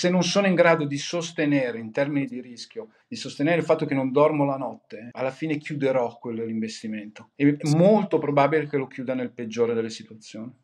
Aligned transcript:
se 0.00 0.08
non 0.08 0.24
sono 0.24 0.46
in 0.46 0.54
grado 0.54 0.86
di 0.86 0.96
sostenere 0.96 1.78
in 1.78 1.92
termini 1.92 2.24
di 2.24 2.40
rischio, 2.40 2.92
di 3.06 3.16
sostenere 3.16 3.58
il 3.58 3.64
fatto 3.64 3.84
che 3.84 3.92
non 3.92 4.12
dormo 4.12 4.46
la 4.46 4.56
notte, 4.56 5.10
alla 5.12 5.30
fine 5.30 5.58
chiuderò 5.58 6.16
quell'investimento. 6.18 7.32
È 7.34 7.54
molto 7.76 8.16
probabile 8.16 8.66
che 8.66 8.78
lo 8.78 8.86
chiuda 8.86 9.12
nel 9.12 9.30
peggiore 9.30 9.74
delle 9.74 9.90
situazioni. 9.90 10.56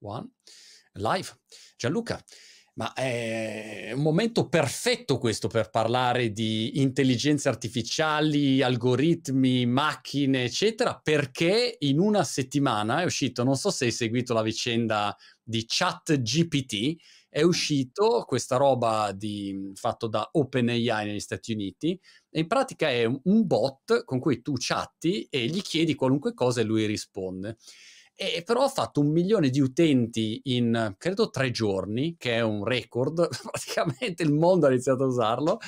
One. 0.00 0.28
Live. 0.92 1.28
Gianluca, 1.78 2.22
ma 2.74 2.92
è 2.94 3.90
un 3.94 4.00
momento 4.02 4.48
perfetto 4.48 5.18
questo 5.18 5.48
per 5.48 5.70
parlare 5.70 6.32
di 6.32 6.80
intelligenze 6.80 7.48
artificiali, 7.48 8.62
algoritmi, 8.62 9.66
macchine, 9.66 10.44
eccetera, 10.44 10.98
perché 11.02 11.76
in 11.80 11.98
una 11.98 12.24
settimana 12.24 13.02
è 13.02 13.04
uscito, 13.04 13.44
non 13.44 13.56
so 13.56 13.70
se 13.70 13.86
hai 13.86 13.92
seguito 13.92 14.32
la 14.32 14.42
vicenda 14.42 15.14
di 15.42 15.64
ChatGPT, 15.66 16.96
è 17.28 17.42
uscito 17.42 18.24
questa 18.26 18.56
roba 18.56 19.12
di, 19.12 19.70
fatto 19.74 20.08
da 20.08 20.28
OpenAI 20.32 21.06
negli 21.06 21.20
Stati 21.20 21.52
Uniti 21.52 21.98
e 22.28 22.40
in 22.40 22.46
pratica 22.46 22.88
è 22.90 23.04
un 23.04 23.46
bot 23.46 24.04
con 24.04 24.18
cui 24.18 24.42
tu 24.42 24.54
chatti 24.58 25.26
e 25.30 25.46
gli 25.46 25.62
chiedi 25.62 25.94
qualunque 25.94 26.34
cosa 26.34 26.60
e 26.60 26.64
lui 26.64 26.86
risponde. 26.86 27.56
E 28.14 28.42
però 28.44 28.64
ha 28.64 28.68
fatto 28.68 29.00
un 29.00 29.10
milione 29.10 29.48
di 29.48 29.60
utenti 29.60 30.40
in 30.44 30.94
credo 30.98 31.30
tre 31.30 31.50
giorni, 31.50 32.16
che 32.18 32.36
è 32.36 32.40
un 32.40 32.64
record, 32.64 33.28
praticamente 33.50 34.22
il 34.22 34.32
mondo 34.32 34.66
ha 34.66 34.70
iniziato 34.70 35.04
a 35.04 35.06
usarlo, 35.06 35.58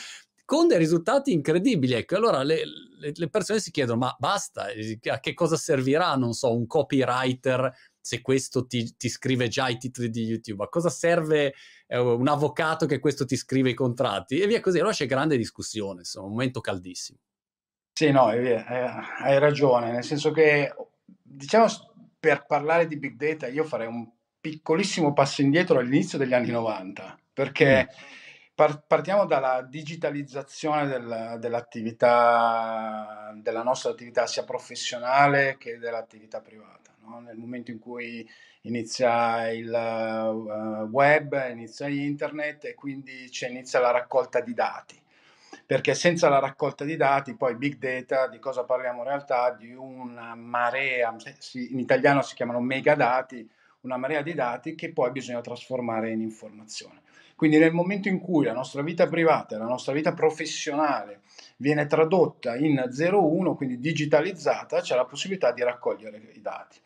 con 0.45 0.69
dei 0.69 0.79
risultati 0.79 1.33
incredibili. 1.33 1.95
Ecco, 1.95 2.17
allora 2.17 2.43
le, 2.43 2.63
le, 2.99 3.13
le 3.15 3.29
persone 3.29 3.59
si 3.59 3.71
chiedono: 3.71 3.99
ma 3.99 4.15
basta, 4.19 4.67
a 5.11 5.21
che 5.21 5.33
cosa 5.35 5.57
servirà, 5.57 6.15
non 6.15 6.35
so, 6.35 6.55
un 6.55 6.67
copywriter 6.67 7.73
se 7.99 8.21
questo 8.21 8.67
ti, 8.67 8.95
ti, 8.97 9.09
scrive 9.09 9.49
già 9.49 9.69
i 9.69 9.79
titoli 9.79 10.11
di 10.11 10.25
YouTube? 10.25 10.65
A 10.65 10.69
cosa 10.69 10.91
serve 10.91 11.55
eh, 11.87 11.99
un 11.99 12.29
avvocato 12.29 12.85
che 12.85 12.99
questo 12.99 13.25
ti 13.25 13.37
scrive 13.37 13.71
i 13.71 13.75
contratti? 13.75 14.41
E 14.41 14.47
via 14.47 14.61
così. 14.61 14.79
Allora 14.79 14.93
c'è 14.93 15.07
grande 15.07 15.37
discussione, 15.37 16.01
insomma, 16.01 16.27
un 16.27 16.33
momento 16.33 16.61
caldissimo. 16.61 17.19
Sì, 17.95 18.11
no, 18.11 18.33
eh, 18.33 18.55
hai 18.55 19.39
ragione, 19.39 19.93
nel 19.93 20.05
senso 20.05 20.33
che, 20.33 20.75
diciamo, 21.23 21.67
per 22.23 22.47
parlare 22.47 22.87
di 22.87 22.97
big 22.99 23.17
data 23.17 23.49
io 23.49 23.65
farei 23.65 23.89
un 23.89 24.09
piccolissimo 24.41 25.13
passo 25.13 25.43
indietro 25.43 25.81
all'inizio 25.81 26.19
degli 26.19 26.35
anni 26.35 26.53
90, 26.53 27.19
perché 27.33 27.89
mm. 27.91 27.95
par- 28.55 28.85
partiamo 28.87 29.27
dalla 29.27 29.61
digitalizzazione 29.69 30.87
del, 30.87 31.39
dell'attività, 31.41 33.33
della 33.35 33.65
nostra 33.65 33.91
attività 33.91 34.29
sia 34.29 34.45
professionale 34.45 35.57
che 35.59 35.79
dell'attività 35.79 36.41
privata. 36.41 36.95
No? 37.01 37.19
Nel 37.19 37.37
momento 37.37 37.73
in 37.73 37.81
cui 37.81 38.25
inizia 38.63 39.51
il 39.51 39.73
uh, 39.73 40.89
web, 40.93 41.49
inizia 41.51 41.89
internet 41.89 42.67
e 42.67 42.75
quindi 42.75 43.29
inizia 43.49 43.81
la 43.81 43.91
raccolta 43.91 44.41
di 44.41 44.55
dati 44.55 45.03
perché 45.73 45.95
senza 45.95 46.29
la 46.29 46.39
raccolta 46.39 46.85
di 46.85 46.97
dati, 46.97 47.35
poi 47.35 47.57
big 47.57 47.79
data, 47.79 48.29
di 48.29 48.39
cosa 48.39 48.63
parliamo 48.63 48.99
in 48.99 49.05
realtà? 49.09 49.57
Di 49.59 49.73
una 49.73 50.35
marea, 50.35 51.17
in 51.71 51.79
italiano 51.79 52.21
si 52.21 52.35
chiamano 52.35 52.61
megadati, 52.61 53.49
una 53.81 53.97
marea 53.97 54.21
di 54.21 54.35
dati 54.35 54.75
che 54.75 54.93
poi 54.93 55.11
bisogna 55.13 55.41
trasformare 55.41 56.11
in 56.11 56.21
informazione. 56.21 57.01
Quindi 57.37 57.57
nel 57.57 57.73
momento 57.73 58.09
in 58.09 58.21
cui 58.21 58.45
la 58.45 58.53
nostra 58.53 58.83
vita 58.83 59.09
privata 59.09 59.55
e 59.55 59.59
la 59.61 59.65
nostra 59.65 59.95
vita 59.95 60.13
professionale 60.13 61.21
viene 61.57 61.87
tradotta 61.87 62.55
in 62.55 62.91
0-1, 62.91 63.55
quindi 63.55 63.81
digitalizzata, 63.81 64.83
c'è 64.83 64.95
la 64.95 65.07
possibilità 65.07 65.53
di 65.53 65.63
raccogliere 65.63 66.21
i 66.35 66.43
dati. 66.43 66.79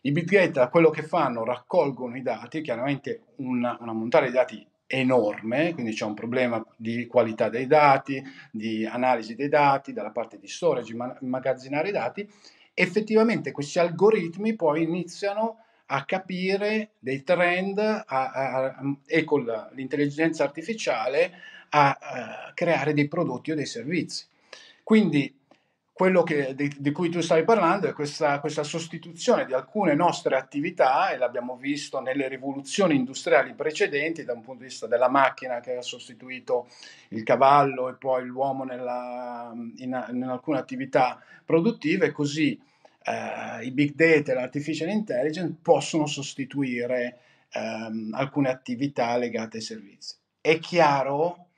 I 0.00 0.12
big 0.12 0.30
data 0.30 0.68
quello 0.68 0.88
che 0.88 1.02
fanno, 1.02 1.44
raccolgono 1.44 2.16
i 2.16 2.22
dati, 2.22 2.62
chiaramente 2.62 3.20
una, 3.36 3.76
una 3.80 3.92
montare 3.92 4.28
di 4.28 4.32
dati 4.32 4.66
enorme, 4.92 5.72
quindi 5.72 5.92
c'è 5.92 6.04
un 6.04 6.14
problema 6.14 6.64
di 6.76 7.06
qualità 7.06 7.48
dei 7.48 7.68
dati, 7.68 8.20
di 8.50 8.84
analisi 8.84 9.36
dei 9.36 9.48
dati, 9.48 9.92
dalla 9.92 10.10
parte 10.10 10.36
di 10.40 10.48
storage, 10.48 10.92
immagazzinare 11.20 11.90
i 11.90 11.92
dati, 11.92 12.28
effettivamente 12.74 13.52
questi 13.52 13.78
algoritmi 13.78 14.56
poi 14.56 14.82
iniziano 14.82 15.58
a 15.86 16.04
capire 16.04 16.90
dei 16.98 17.22
trend 17.22 17.78
a, 17.78 18.02
a, 18.04 18.74
e 19.06 19.22
con 19.22 19.44
l'intelligenza 19.74 20.42
artificiale 20.42 21.34
a, 21.70 21.96
a 22.00 22.52
creare 22.52 22.92
dei 22.92 23.06
prodotti 23.06 23.52
o 23.52 23.54
dei 23.54 23.66
servizi. 23.66 24.26
Quindi 24.82 25.39
quello 25.92 26.22
che, 26.22 26.54
di, 26.54 26.72
di, 26.78 26.92
cui 26.92 27.10
tu 27.10 27.20
stai 27.20 27.44
parlando 27.44 27.86
è 27.86 27.92
questa, 27.92 28.40
questa, 28.40 28.62
sostituzione 28.62 29.44
di 29.44 29.52
alcune 29.52 29.94
nostre 29.94 30.36
attività, 30.36 31.10
e 31.10 31.18
l'abbiamo 31.18 31.56
visto 31.56 32.00
nelle 32.00 32.26
rivoluzioni 32.28 32.94
industriali 32.94 33.52
precedenti, 33.54 34.24
da 34.24 34.32
un 34.32 34.40
punto 34.40 34.62
di 34.62 34.68
vista 34.68 34.86
della 34.86 35.10
macchina 35.10 35.60
che 35.60 35.76
ha 35.76 35.82
sostituito 35.82 36.68
il 37.08 37.22
cavallo 37.22 37.88
e 37.90 37.94
poi 37.94 38.24
l'uomo 38.24 38.64
nella, 38.64 39.52
in, 39.54 40.06
in 40.10 40.22
alcune 40.22 40.58
attività 40.58 41.20
produttive, 41.44 42.12
così 42.12 42.58
eh, 43.02 43.64
i 43.64 43.70
big 43.70 43.94
data 43.94 44.32
e 44.32 44.34
l'artificial 44.34 44.88
intelligence 44.88 45.56
possono 45.60 46.06
sostituire 46.06 47.18
ehm, 47.52 48.14
alcune 48.14 48.48
attività 48.48 49.16
legate 49.16 49.58
ai 49.58 49.62
servizi. 49.62 50.16
È 50.40 50.58
chiaro 50.58 51.48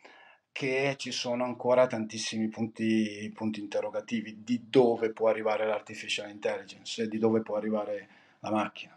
che 0.52 0.94
ci 0.98 1.10
sono 1.10 1.44
ancora 1.44 1.86
tantissimi 1.86 2.48
punti, 2.48 3.30
punti 3.34 3.60
interrogativi 3.60 4.42
di 4.44 4.66
dove 4.68 5.12
può 5.12 5.28
arrivare 5.28 5.66
l'artificial 5.66 6.30
intelligence 6.30 7.02
e 7.02 7.08
di 7.08 7.18
dove 7.18 7.40
può 7.40 7.56
arrivare 7.56 8.08
la 8.40 8.50
macchina. 8.50 8.96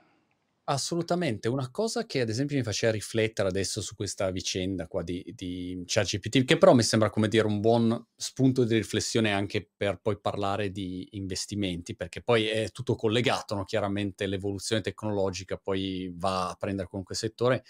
Assolutamente, 0.68 1.48
una 1.48 1.70
cosa 1.70 2.08
che 2.08 2.22
ad 2.22 2.30
esempio 2.30 2.58
mi 2.58 2.64
faceva 2.64 2.92
riflettere 2.92 3.48
adesso 3.48 3.82
su 3.82 3.94
questa 3.94 4.32
vicenda 4.32 4.88
qua 4.88 5.04
di, 5.04 5.24
di 5.36 5.84
ChatGPT, 5.86 6.44
che 6.44 6.58
però 6.58 6.74
mi 6.74 6.82
sembra 6.82 7.12
come 7.12 7.28
dire 7.28 7.46
un 7.46 7.60
buon 7.60 8.04
spunto 8.16 8.64
di 8.64 8.74
riflessione 8.74 9.32
anche 9.32 9.70
per 9.78 10.00
poi 10.02 10.20
parlare 10.20 10.72
di 10.72 11.08
investimenti, 11.12 11.96
perché 11.96 12.24
poi 12.24 12.48
è 12.48 12.72
tutto 12.72 12.96
collegato, 12.96 13.54
no? 13.54 13.64
chiaramente 13.64 14.26
l'evoluzione 14.26 14.82
tecnologica 14.82 15.56
poi 15.58 16.12
va 16.16 16.50
a 16.50 16.56
prendere 16.56 16.88
qualunque 16.88 17.14
settore, 17.14 17.64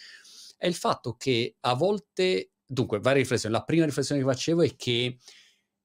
è 0.57 0.66
il 0.66 0.75
fatto 0.75 1.17
che 1.17 1.57
a 1.59 1.73
volte 1.73 2.52
dunque, 2.66 3.00
varie 3.00 3.22
riflessioni. 3.22 3.53
La 3.53 3.64
prima 3.64 3.86
riflessione 3.86 4.22
che 4.22 4.28
facevo 4.28 4.62
è 4.62 4.76
che 4.76 5.18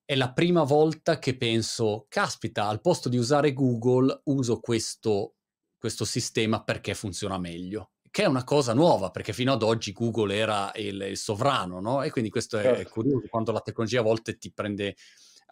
è 0.05 0.17
la 0.17 0.33
prima 0.33 0.65
volta 0.65 1.19
che 1.19 1.37
penso, 1.37 2.07
caspita, 2.09 2.67
al 2.67 2.81
posto 2.81 3.09
di 3.09 3.17
usare 3.17 3.53
Google 3.53 4.23
uso 4.25 4.59
questo, 4.59 5.37
questo 5.79 6.05
sistema 6.05 6.65
perché 6.65 6.95
funziona 6.95 7.39
meglio. 7.39 7.93
Che 8.11 8.25
è 8.25 8.27
una 8.27 8.43
cosa 8.43 8.75
nuova, 8.75 9.11
perché 9.11 9.33
fino 9.33 9.53
ad 9.53 9.63
oggi 9.63 9.93
Google 9.93 10.35
era 10.35 10.73
il, 10.75 11.01
il 11.01 11.17
sovrano, 11.17 11.81
no? 11.81 12.03
E 12.03 12.11
quindi 12.11 12.29
questo 12.29 12.59
è, 12.59 12.63
certo. 12.63 12.91
curioso, 12.91 13.29
quando 13.29 13.53
la 13.53 13.61
tecnologia 13.61 14.01
a 14.01 14.03
volte 14.03 14.37
ti 14.37 14.53
prende 14.53 14.97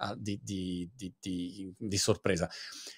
uh, 0.00 0.16
di, 0.16 0.41
di, 0.43 0.91
di, 0.93 1.72
di 1.78 1.97
sorpresa. 1.97 2.50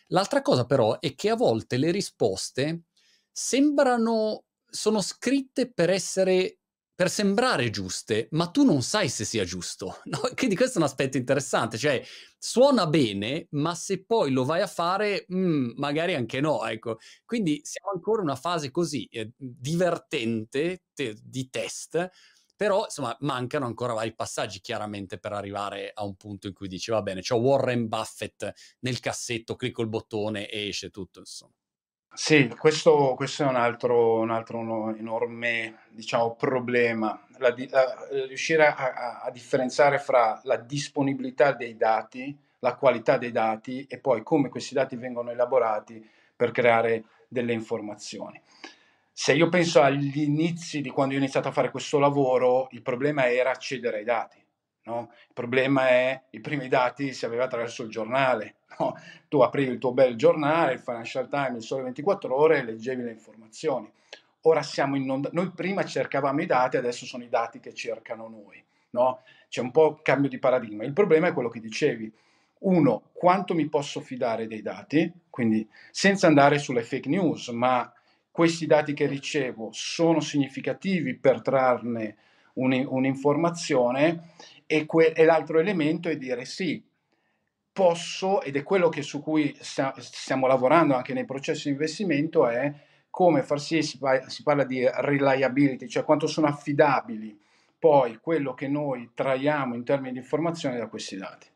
L'altra 0.06 0.40
cosa 0.40 0.64
però 0.64 0.98
è 0.98 1.14
che 1.14 1.28
a 1.28 1.36
volte 1.36 1.76
le 1.76 1.90
risposte 1.90 2.84
sembrano, 3.30 4.44
sono 4.64 5.02
scritte 5.02 5.70
per 5.70 5.90
essere 5.90 6.59
per 7.00 7.08
sembrare 7.08 7.70
giuste, 7.70 8.28
ma 8.32 8.50
tu 8.50 8.62
non 8.62 8.82
sai 8.82 9.08
se 9.08 9.24
sia 9.24 9.42
giusto. 9.42 10.02
No? 10.04 10.20
Quindi 10.34 10.54
questo 10.54 10.74
è 10.74 10.82
un 10.82 10.86
aspetto 10.86 11.16
interessante, 11.16 11.78
cioè 11.78 12.04
suona 12.36 12.86
bene, 12.86 13.46
ma 13.52 13.74
se 13.74 14.04
poi 14.04 14.30
lo 14.32 14.44
vai 14.44 14.60
a 14.60 14.66
fare, 14.66 15.24
mm, 15.32 15.70
magari 15.76 16.14
anche 16.14 16.40
no. 16.42 16.62
Ecco. 16.66 16.98
Quindi 17.24 17.62
siamo 17.64 17.92
ancora 17.94 18.20
in 18.20 18.28
una 18.28 18.36
fase 18.36 18.70
così 18.70 19.06
eh, 19.06 19.32
divertente 19.34 20.82
te, 20.92 21.16
di 21.22 21.48
test, 21.48 22.10
però 22.54 22.84
insomma 22.84 23.16
mancano 23.20 23.64
ancora 23.64 23.94
vari 23.94 24.14
passaggi 24.14 24.60
chiaramente 24.60 25.18
per 25.18 25.32
arrivare 25.32 25.92
a 25.94 26.04
un 26.04 26.16
punto 26.16 26.48
in 26.48 26.52
cui 26.52 26.68
dici 26.68 26.90
va 26.90 27.00
bene, 27.00 27.22
c'ho 27.22 27.36
Warren 27.36 27.88
Buffett 27.88 28.52
nel 28.80 29.00
cassetto, 29.00 29.56
clicco 29.56 29.80
il 29.80 29.88
bottone 29.88 30.50
e 30.50 30.68
esce 30.68 30.90
tutto, 30.90 31.20
insomma. 31.20 31.59
Sì, 32.22 32.54
questo, 32.58 33.14
questo 33.16 33.44
è 33.44 33.46
un 33.46 33.56
altro, 33.56 34.18
un 34.20 34.30
altro 34.30 34.94
enorme 34.94 35.84
diciamo, 35.88 36.34
problema, 36.34 37.18
la, 37.38 37.54
la, 37.70 38.06
riuscire 38.26 38.66
a, 38.66 39.22
a, 39.22 39.30
differenziare 39.30 39.98
fra 39.98 40.38
la 40.44 40.56
disponibilità 40.56 41.52
dei 41.52 41.78
dati, 41.78 42.36
la 42.58 42.74
qualità 42.74 43.16
dei 43.16 43.32
dati 43.32 43.86
e 43.88 43.98
poi 43.98 44.22
come 44.22 44.50
questi 44.50 44.74
dati 44.74 44.96
vengono 44.96 45.30
elaborati 45.30 46.06
per 46.36 46.50
creare 46.50 47.04
delle 47.26 47.54
informazioni. 47.54 48.38
Se 49.10 49.32
io 49.32 49.48
penso 49.48 49.80
agli 49.80 50.20
inizi 50.20 50.82
di 50.82 50.90
quando 50.90 51.14
ho 51.14 51.18
iniziato 51.18 51.48
a 51.48 51.52
fare 51.52 51.70
questo 51.70 51.98
lavoro, 51.98 52.68
il 52.72 52.82
problema 52.82 53.30
era 53.30 53.50
accedere 53.50 53.96
ai 53.96 54.04
dati. 54.04 54.44
No? 54.84 55.08
Il 55.10 55.32
problema 55.32 55.88
è 55.88 56.22
i 56.32 56.40
primi 56.40 56.68
dati 56.68 57.14
si 57.14 57.24
aveva 57.24 57.44
attraverso 57.44 57.82
il 57.82 57.88
giornale. 57.88 58.56
No? 58.78 58.96
Tu 59.28 59.40
aprivi 59.40 59.72
il 59.72 59.78
tuo 59.78 59.92
bel 59.92 60.16
giornale, 60.16 60.74
il 60.74 60.78
Financial 60.80 61.28
Times, 61.28 61.56
il 61.56 61.62
Sole 61.62 61.82
24 61.84 62.34
Ore 62.34 62.58
e 62.58 62.64
leggevi 62.64 63.02
le 63.02 63.10
informazioni. 63.10 63.90
Ora 64.42 64.62
siamo 64.62 64.96
inondati. 64.96 65.34
Noi 65.34 65.50
prima 65.50 65.84
cercavamo 65.84 66.40
i 66.40 66.46
dati, 66.46 66.76
adesso 66.76 67.04
sono 67.04 67.24
i 67.24 67.28
dati 67.28 67.60
che 67.60 67.74
cercano 67.74 68.28
noi. 68.28 68.62
No? 68.90 69.20
C'è 69.48 69.60
un 69.60 69.70
po' 69.70 70.00
cambio 70.02 70.28
di 70.28 70.38
paradigma. 70.38 70.84
Il 70.84 70.92
problema 70.92 71.28
è 71.28 71.32
quello 71.32 71.48
che 71.48 71.60
dicevi. 71.60 72.10
Uno, 72.60 73.04
quanto 73.12 73.54
mi 73.54 73.68
posso 73.68 74.00
fidare 74.00 74.46
dei 74.46 74.62
dati? 74.62 75.10
Quindi 75.30 75.66
senza 75.90 76.26
andare 76.26 76.58
sulle 76.58 76.82
fake 76.82 77.08
news, 77.08 77.48
ma 77.48 77.90
questi 78.30 78.66
dati 78.66 78.94
che 78.94 79.06
ricevo 79.06 79.70
sono 79.72 80.20
significativi 80.20 81.14
per 81.14 81.42
trarne 81.42 82.16
un, 82.54 82.86
un'informazione 82.88 84.32
e, 84.66 84.86
que- 84.86 85.12
e 85.12 85.24
l'altro 85.24 85.58
elemento 85.58 86.08
è 86.08 86.16
dire 86.16 86.44
sì, 86.44 86.82
posso, 87.72 88.42
ed 88.42 88.56
è 88.56 88.62
quello 88.62 88.88
che 88.88 89.02
su 89.02 89.20
cui 89.20 89.56
sta, 89.60 89.94
stiamo 89.98 90.46
lavorando 90.46 90.94
anche 90.94 91.14
nei 91.14 91.24
processi 91.24 91.64
di 91.64 91.74
investimento, 91.74 92.46
è 92.46 92.72
come 93.10 93.42
far 93.42 93.60
sì, 93.60 93.82
si, 93.82 93.98
si 94.26 94.42
parla 94.42 94.64
di 94.64 94.88
reliability, 94.88 95.88
cioè 95.88 96.04
quanto 96.04 96.26
sono 96.26 96.46
affidabili 96.46 97.38
poi 97.80 98.18
quello 98.20 98.52
che 98.52 98.68
noi 98.68 99.10
traiamo 99.14 99.74
in 99.74 99.84
termini 99.84 100.12
di 100.12 100.18
informazione 100.18 100.76
da 100.76 100.86
questi 100.86 101.16
dati. 101.16 101.46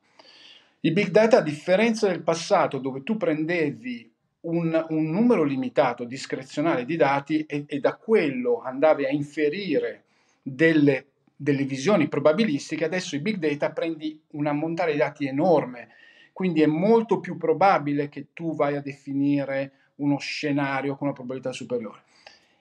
I 0.81 0.91
big 0.91 1.09
data, 1.09 1.39
a 1.39 1.43
differenza 1.43 2.09
del 2.09 2.23
passato 2.23 2.79
dove 2.79 3.03
tu 3.03 3.19
prendevi 3.19 4.11
un, 4.41 4.87
un 4.89 5.11
numero 5.11 5.45
limitato 5.45 6.05
discrezionale 6.05 6.87
di 6.87 6.97
dati 6.97 7.45
e, 7.47 7.65
e, 7.67 7.79
da 7.79 7.95
quello 7.97 8.63
andavi 8.63 9.05
a 9.05 9.11
inferire 9.11 10.05
delle, 10.43 11.07
delle 11.37 11.65
visioni 11.65 12.09
probabilistiche, 12.09 12.85
adesso 12.85 13.17
i 13.17 13.21
big 13.21 13.37
data 13.37 13.71
prendi 13.71 14.19
un 14.33 14.47
ammontare 14.47 14.93
di 14.93 14.99
dati 14.99 15.27
enorme, 15.27 15.89
quindi 16.35 16.63
è 16.63 16.67
molto 16.67 17.21
più 17.21 17.37
probabile 17.39 18.09
che 18.09 18.33
tu 18.33 18.57
vai 18.57 18.75
a 18.75 18.81
definire 18.83 19.93
uno 19.97 20.19
scenario 20.19 20.97
con 20.97 21.07
una 21.07 21.17
probabilità 21.17 21.53
superiore. 21.53 22.03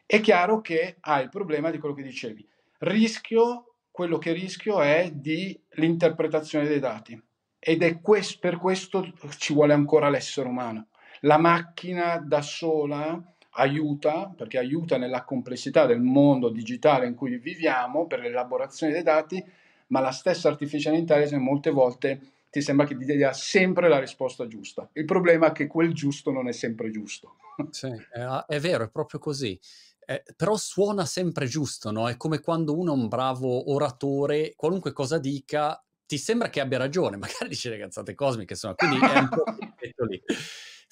È 0.06 0.22
chiaro 0.22 0.62
che 0.62 0.98
hai 1.00 1.24
il 1.24 1.30
problema 1.30 1.72
di 1.72 1.80
quello 1.80 1.96
che 1.96 2.04
dicevi. 2.04 2.48
Rischio, 2.78 3.78
quello 3.90 4.20
che 4.20 4.32
rischio 4.32 4.80
è 4.80 5.10
di 5.12 5.60
l'interpretazione 5.72 6.68
dei 6.68 6.80
dati 6.80 7.20
ed 7.58 7.82
è 7.82 8.00
quest- 8.00 8.38
per 8.40 8.58
questo 8.58 9.12
ci 9.38 9.54
vuole 9.54 9.74
ancora 9.74 10.10
l'essere 10.10 10.48
umano. 10.48 10.90
La 11.22 11.40
macchina 11.40 12.18
da 12.18 12.44
sola 12.44 13.20
aiuta, 13.56 14.32
perché 14.38 14.60
aiuta 14.60 14.98
nella 14.98 15.24
complessità 15.24 15.88
del 15.88 16.02
mondo 16.02 16.50
digitale 16.50 17.08
in 17.08 17.16
cui 17.16 17.40
viviamo 17.40 18.06
per 18.06 18.20
l'elaborazione 18.20 18.94
dei 18.94 19.02
dati, 19.04 19.44
ma 19.88 20.00
la 20.00 20.12
stessa 20.12 20.48
artificial 20.48 20.94
intelligence 20.94 21.44
molte 21.44 21.72
volte 21.72 22.33
ti 22.54 22.62
sembra 22.62 22.86
che 22.86 22.96
ti 22.96 23.04
dia 23.04 23.34
sempre 23.34 23.90
la 23.90 23.98
risposta 23.98 24.46
giusta. 24.46 24.88
Il 24.94 25.06
problema 25.06 25.48
è 25.48 25.52
che 25.52 25.66
quel 25.66 25.92
giusto 25.92 26.30
non 26.30 26.48
è 26.48 26.52
sempre 26.52 26.92
giusto. 26.92 27.38
Sì, 27.72 27.88
è, 27.88 28.22
è 28.48 28.60
vero, 28.60 28.84
è 28.84 28.92
proprio 28.92 29.20
così. 29.20 29.60
Eh, 30.06 30.24
però 30.36 30.56
suona 30.56 31.04
sempre 31.06 31.48
giusto, 31.48 31.90
no? 31.90 32.08
È 32.08 32.16
come 32.16 32.42
quando 32.42 32.78
uno 32.78 32.94
è 32.94 32.96
un 32.96 33.08
bravo 33.08 33.72
oratore, 33.72 34.54
qualunque 34.56 34.92
cosa 34.92 35.18
dica, 35.18 35.84
ti 36.06 36.20
sembra 36.20 36.50
che 36.50 36.60
abbia 36.60 36.78
ragione, 36.78 37.18
magari 37.18 37.50
dice 37.50 37.72
le 37.72 37.80
cazzate 37.80 38.14
cosmiche, 38.14 38.54
insomma, 38.54 38.76
quindi 38.76 39.00
è 39.00 39.18
un 39.18 39.30
po' 39.30 39.44
lì. 40.06 40.22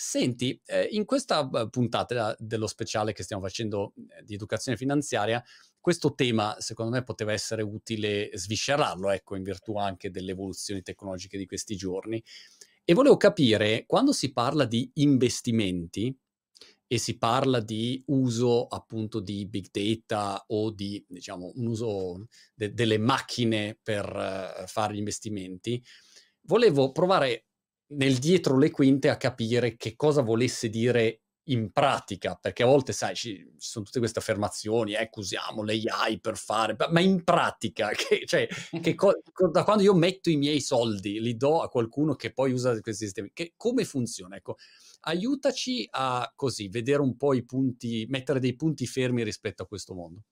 Senti, 0.04 0.60
eh, 0.66 0.88
in 0.94 1.06
questa 1.06 1.48
puntata 1.70 2.36
dello 2.40 2.66
speciale 2.66 3.14
che 3.14 3.22
stiamo 3.22 3.44
facendo 3.44 3.94
eh, 3.96 4.24
di 4.24 4.34
educazione 4.34 4.76
finanziaria, 4.76 5.44
questo 5.80 6.16
tema 6.16 6.56
secondo 6.58 6.92
me 6.92 7.04
poteva 7.04 7.34
essere 7.34 7.62
utile 7.62 8.32
sviscerarlo, 8.34 9.12
ecco, 9.12 9.36
in 9.36 9.44
virtù 9.44 9.78
anche 9.78 10.10
delle 10.10 10.32
evoluzioni 10.32 10.82
tecnologiche 10.82 11.38
di 11.38 11.46
questi 11.46 11.76
giorni. 11.76 12.22
E 12.84 12.94
volevo 12.96 13.16
capire, 13.16 13.86
quando 13.86 14.12
si 14.12 14.34
parla 14.34 14.66
di 14.66 14.90
investimenti, 14.96 16.18
e 16.88 16.98
si 16.98 17.20
parla 17.20 17.60
di 17.60 18.04
uso 18.08 18.66
appunto 18.66 19.20
di 19.20 19.48
big 19.48 19.68
data 19.70 20.44
o 20.48 20.72
di 20.72 21.06
diciamo 21.08 21.52
un 21.56 21.68
uso 21.68 22.28
de- 22.56 22.74
delle 22.74 22.98
macchine 22.98 23.80
per 23.82 24.06
uh, 24.12 24.66
fare 24.66 24.96
gli 24.96 24.98
investimenti, 24.98 25.82
volevo 26.42 26.92
provare 26.92 27.51
nel 27.92 28.18
dietro 28.18 28.58
le 28.58 28.70
quinte 28.72 29.10
a 29.10 29.18
capire 29.18 29.76
che 29.76 29.96
cosa 29.96 30.22
volesse 30.22 30.70
dire 30.70 31.22
in 31.46 31.72
pratica, 31.72 32.36
perché 32.36 32.64
a 32.64 32.68
volte, 32.68 32.94
sai, 32.94 33.16
ci, 33.16 33.54
sono 33.58 33.84
tutte 33.84 34.00
queste 34.00 34.20
affermazioni, 34.20 34.94
ecco, 34.94 35.22
usiamo 35.22 35.64
l'AI 35.64 36.20
per 36.20 36.38
fare, 36.38 36.76
ma 36.92 37.00
in 37.00 37.24
pratica, 37.24 37.90
che, 37.96 38.26
cioè, 38.26 38.48
che 38.82 38.96
co- 38.96 39.22
da 39.52 39.64
quando 39.64 39.84
io 39.84 39.94
metto 39.94 40.30
i 40.30 40.38
miei 40.38 40.62
soldi, 40.62 41.20
li 41.20 41.36
do 41.36 41.62
a 41.62 41.70
qualcuno 41.70 42.16
che 42.16 42.32
poi 42.32 42.52
usa 42.52 42.80
questi 42.80 43.06
sistemi, 43.06 43.32
che, 43.34 43.54
come 43.58 43.84
funziona? 43.86 44.36
Ecco, 44.36 44.58
aiutaci 45.02 45.88
a 45.90 46.32
così 46.36 46.68
vedere 46.70 47.02
un 47.02 47.18
po' 47.18 47.34
i 47.34 47.44
punti, 47.44 48.06
mettere 48.08 48.40
dei 48.40 48.56
punti 48.56 48.86
fermi 48.86 49.24
rispetto 49.24 49.64
a 49.64 49.68
questo 49.68 49.94
mondo. 49.94 50.24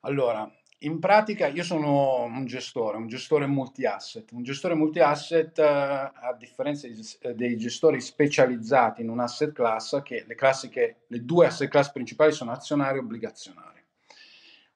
Allora, 0.00 0.50
in 0.84 0.98
pratica 0.98 1.46
io 1.46 1.62
sono 1.62 2.22
un 2.22 2.44
gestore, 2.46 2.96
un 2.96 3.06
gestore 3.06 3.46
multi-asset. 3.46 4.32
Un 4.32 4.42
gestore 4.42 4.74
multi-asset, 4.74 5.58
eh, 5.58 5.62
a 5.64 6.36
differenza 6.38 6.86
eh, 6.86 7.34
dei 7.34 7.56
gestori 7.56 8.00
specializzati 8.00 9.02
in 9.02 9.08
un 9.08 9.20
asset 9.20 9.52
class, 9.52 10.02
che 10.02 10.24
le, 10.26 10.34
classiche, 10.34 11.02
le 11.06 11.24
due 11.24 11.46
asset 11.46 11.68
class 11.68 11.90
principali 11.92 12.32
sono 12.32 12.52
azionario 12.52 13.00
e 13.00 13.04
obbligazionario. 13.04 13.82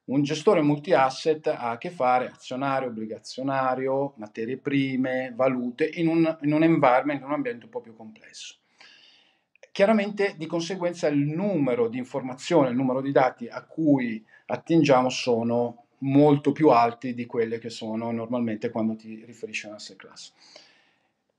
Un 0.04 0.22
gestore 0.22 0.62
multi-asset 0.62 1.48
ha 1.48 1.70
a 1.70 1.78
che 1.78 1.90
fare 1.90 2.28
azionario, 2.28 2.88
obbligazionario, 2.88 4.14
materie 4.18 4.56
prime, 4.56 5.32
valute, 5.34 5.90
in 5.94 6.06
un, 6.06 6.38
in 6.42 6.52
un 6.52 6.62
environment, 6.62 7.20
in 7.20 7.26
un 7.26 7.32
ambiente 7.32 7.64
un 7.64 7.70
po' 7.70 7.80
più 7.80 7.96
complesso. 7.96 8.58
Chiaramente 9.72 10.34
di 10.38 10.46
conseguenza 10.46 11.08
il 11.08 11.18
numero 11.18 11.88
di 11.88 11.98
informazioni, 11.98 12.70
il 12.70 12.76
numero 12.76 13.00
di 13.00 13.10
dati 13.10 13.48
a 13.48 13.64
cui 13.64 14.24
attingiamo 14.46 15.08
sono 15.08 15.85
molto 15.98 16.52
più 16.52 16.68
alti 16.68 17.14
di 17.14 17.26
quelle 17.26 17.58
che 17.58 17.70
sono 17.70 18.10
normalmente 18.10 18.70
quando 18.70 18.96
ti 18.96 19.22
riferisci 19.24 19.66
a 19.66 19.68
una 19.68 19.76
asset 19.76 19.96
class. 19.96 20.32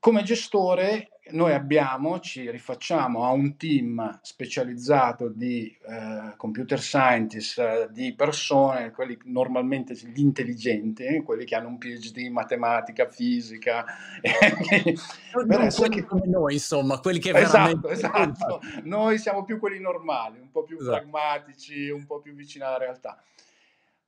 Come 0.00 0.22
gestore 0.22 1.18
noi 1.30 1.52
abbiamo, 1.52 2.20
ci 2.20 2.48
rifacciamo 2.50 3.24
a 3.24 3.30
un 3.30 3.56
team 3.56 4.20
specializzato 4.22 5.28
di 5.28 5.76
eh, 5.86 6.34
computer 6.36 6.80
scientist, 6.80 7.58
eh, 7.58 7.88
di 7.90 8.14
persone, 8.14 8.92
quelli 8.92 9.18
normalmente 9.24 9.94
gli 9.94 10.20
intelligenti, 10.20 11.20
quelli 11.24 11.44
che 11.44 11.56
hanno 11.56 11.68
un 11.68 11.78
PhD 11.78 12.16
in 12.18 12.32
matematica, 12.32 13.08
fisica. 13.08 13.84
non 15.46 15.68
quelli 15.76 16.04
come 16.04 16.26
noi, 16.26 16.54
insomma, 16.54 17.00
quelli 17.00 17.18
che 17.18 17.30
esatto, 17.30 17.80
veramente... 17.80 17.88
Esatto, 17.88 18.60
noi 18.84 19.18
siamo 19.18 19.44
più 19.44 19.58
quelli 19.58 19.80
normali, 19.80 20.38
un 20.38 20.50
po' 20.50 20.62
più 20.62 20.76
esatto. 20.78 20.96
pragmatici, 20.96 21.88
un 21.88 22.06
po' 22.06 22.20
più 22.20 22.34
vicini 22.34 22.64
alla 22.64 22.78
realtà. 22.78 23.20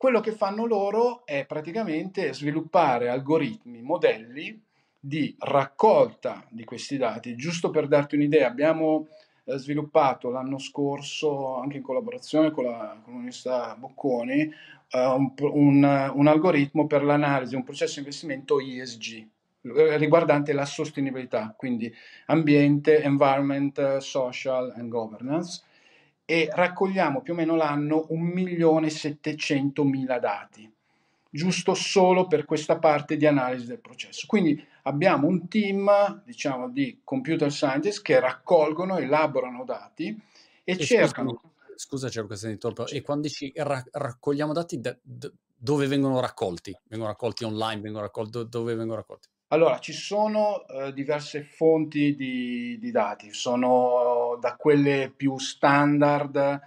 Quello 0.01 0.21
che 0.21 0.33
fanno 0.33 0.65
loro 0.65 1.27
è 1.27 1.45
praticamente 1.45 2.33
sviluppare 2.33 3.11
algoritmi, 3.11 3.83
modelli 3.83 4.59
di 4.99 5.37
raccolta 5.39 6.43
di 6.49 6.65
questi 6.65 6.97
dati. 6.97 7.37
Giusto 7.37 7.69
per 7.69 7.87
darti 7.87 8.15
un'idea, 8.15 8.49
abbiamo 8.49 9.09
eh, 9.45 9.59
sviluppato 9.59 10.31
l'anno 10.31 10.57
scorso, 10.57 11.59
anche 11.59 11.77
in 11.77 11.83
collaborazione 11.83 12.51
con, 12.51 12.65
la, 12.65 12.99
con 13.05 13.13
l'Università 13.13 13.77
Bocconi, 13.79 14.51
uh, 14.93 14.99
un, 14.99 15.35
un, 15.37 16.13
un, 16.15 16.27
algoritmo 16.27 16.87
per 16.87 17.05
l'analisi, 17.05 17.55
un 17.55 17.65
processo 17.65 17.97
di 17.97 18.07
investimento 18.07 18.59
ESG 18.59 19.27
riguardante 19.99 20.55
la 20.55 20.65
sostenibilità, 20.65 21.53
quindi 21.55 21.95
ambiente, 22.25 23.03
environment, 23.03 23.99
social 23.99 24.73
and 24.75 24.89
governance 24.89 25.63
e 26.31 26.49
raccogliamo 26.49 27.23
più 27.23 27.33
o 27.33 27.37
meno 27.37 27.57
l'anno 27.57 28.07
1.700.000 28.09 30.21
dati, 30.21 30.73
giusto 31.29 31.75
solo 31.75 32.29
per 32.29 32.45
questa 32.45 32.79
parte 32.79 33.17
di 33.17 33.27
analisi 33.27 33.67
del 33.67 33.81
processo. 33.81 34.29
Quindi 34.29 34.65
abbiamo 34.83 35.27
un 35.27 35.49
team, 35.49 36.23
diciamo, 36.25 36.71
di 36.71 37.01
computer 37.03 37.51
scientists 37.51 38.01
che 38.01 38.21
raccolgono, 38.21 38.99
elaborano 38.99 39.65
dati 39.65 40.17
e, 40.63 40.73
e 40.73 40.79
cercano... 40.79 41.41
Scusa, 41.75 42.09
c'è 42.09 42.25
questa 42.25 42.49
interrompo. 42.49 42.87
E 42.87 43.03
quando 43.03 43.27
dici 43.27 43.51
ra- 43.57 43.85
raccogliamo 43.91 44.53
dati, 44.53 44.79
da, 44.79 44.97
da, 45.03 45.29
dove 45.57 45.89
vengono 45.89 46.21
raccolti? 46.21 46.73
Vengono 46.87 47.11
raccolti 47.11 47.43
online? 47.43 47.81
Vengono 47.81 48.05
raccolti, 48.05 48.47
dove 48.49 48.77
vengono 48.77 49.01
raccolti? 49.01 49.29
Allora, 49.53 49.81
ci 49.81 49.93
sono 49.93 50.65
eh, 50.69 50.93
diverse 50.93 51.43
fonti 51.43 52.15
di, 52.15 52.79
di, 52.79 52.91
dati, 52.93 53.33
sono 53.33 54.39
da 54.41 54.55
quelle 54.55 55.13
più 55.15 55.39
standard 55.39 56.61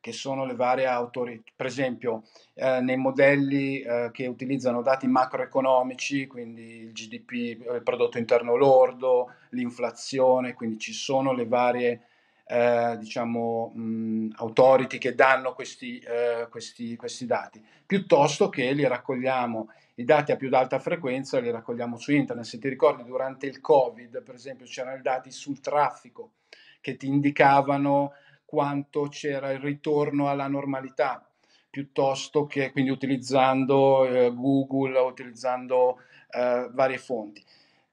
che 0.00 0.12
sono 0.12 0.46
le 0.46 0.54
varie 0.54 0.86
autorità, 0.86 1.50
per 1.54 1.66
esempio 1.66 2.22
eh, 2.54 2.80
nei 2.80 2.96
modelli 2.96 3.82
eh, 3.82 4.08
che 4.10 4.26
utilizzano 4.26 4.80
dati 4.80 5.06
macroeconomici, 5.06 6.26
quindi 6.26 6.62
il 6.62 6.92
GDP, 6.92 7.30
il 7.74 7.82
prodotto 7.84 8.16
interno 8.16 8.56
lordo, 8.56 9.34
l'inflazione, 9.50 10.54
quindi 10.54 10.78
ci 10.78 10.94
sono 10.94 11.34
le 11.34 11.46
varie 11.46 12.00
eh, 12.46 12.96
diciamo, 12.98 13.70
mh, 13.74 14.28
authority 14.36 14.96
che 14.96 15.14
danno 15.14 15.52
questi, 15.52 15.98
eh, 15.98 16.48
questi, 16.48 16.96
questi 16.96 17.26
dati, 17.26 17.62
piuttosto 17.84 18.48
che 18.48 18.72
li 18.72 18.86
raccogliamo 18.88 19.68
i 20.00 20.04
dati 20.04 20.32
a 20.32 20.36
più 20.36 20.48
alta 20.50 20.78
frequenza 20.78 21.38
li 21.40 21.50
raccogliamo 21.50 21.96
su 21.96 22.12
internet. 22.12 22.46
Se 22.46 22.58
ti 22.58 22.68
ricordi, 22.68 23.04
durante 23.04 23.46
il 23.46 23.60
Covid, 23.60 24.22
per 24.22 24.34
esempio, 24.34 24.66
c'erano 24.66 24.96
i 24.96 25.02
dati 25.02 25.30
sul 25.30 25.60
traffico 25.60 26.32
che 26.80 26.96
ti 26.96 27.06
indicavano 27.06 28.12
quanto 28.46 29.08
c'era 29.08 29.50
il 29.52 29.60
ritorno 29.60 30.28
alla 30.28 30.48
normalità, 30.48 31.24
piuttosto 31.68 32.46
che 32.46 32.72
quindi 32.72 32.90
utilizzando 32.90 34.06
eh, 34.06 34.32
Google, 34.34 34.98
utilizzando 34.98 35.98
eh, 36.30 36.68
varie 36.72 36.98
fonti. 36.98 37.44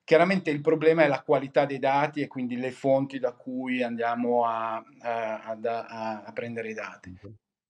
Chiaramente 0.04 0.50
il 0.50 0.62
problema 0.62 1.04
è 1.04 1.08
la 1.08 1.22
qualità 1.22 1.66
dei 1.66 1.80
dati 1.80 2.22
e 2.22 2.28
quindi 2.28 2.56
le 2.56 2.72
fonti 2.72 3.20
da 3.20 3.34
cui 3.34 3.84
andiamo 3.84 4.46
a, 4.46 4.82
a, 5.02 5.58
a, 5.60 6.24
a 6.24 6.32
prendere 6.32 6.70
i 6.70 6.74
dati. 6.74 7.20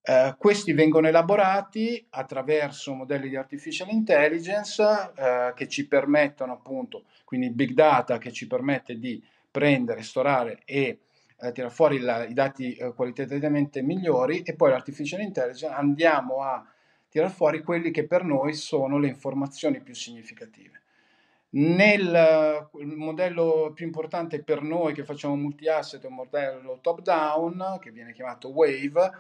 Uh, 0.08 0.38
questi 0.38 0.72
vengono 0.72 1.10
elaborati 1.10 2.06
attraverso 2.12 2.94
modelli 2.94 3.28
di 3.28 3.36
artificial 3.36 3.90
intelligence 3.90 4.82
uh, 4.82 5.54
che 5.54 5.68
ci 5.68 5.86
permettono 5.86 6.54
appunto, 6.54 7.04
quindi 7.26 7.50
big 7.50 7.72
data 7.72 8.18
che 8.18 8.32
ci 8.32 8.48
permette 8.48 9.00
di 9.00 9.22
prendere, 9.52 10.04
storare 10.04 10.62
e 10.64 11.00
uh, 11.40 11.52
tirare 11.52 11.74
fuori 11.74 12.00
la, 12.00 12.24
i 12.24 12.34
dati 12.34 12.78
qualitativamente 12.96 13.82
migliori 13.82 14.44
e 14.44 14.56
poi 14.56 14.70
l'artificial 14.70 15.20
intelligence 15.20 15.76
andiamo 15.76 16.42
a 16.42 16.66
tirare 17.10 17.34
fuori 17.34 17.62
quelli 17.62 17.92
che 17.92 18.08
per 18.08 18.24
noi 18.24 18.54
sono 18.54 19.00
le 19.00 19.10
informazioni 19.10 19.82
più 19.82 19.94
significative. 19.94 20.84
Nel 21.50 22.70
modello 22.96 23.72
più 23.74 23.86
importante 23.86 24.42
per 24.42 24.62
noi 24.62 24.94
che 24.94 25.04
facciamo 25.04 25.36
multi-asset 25.36 26.04
è 26.04 26.08
un 26.08 26.16
modello 26.16 26.80
top-down 26.82 27.78
che 27.82 27.92
viene 27.92 28.14
chiamato 28.14 28.50
WAVE, 28.50 29.12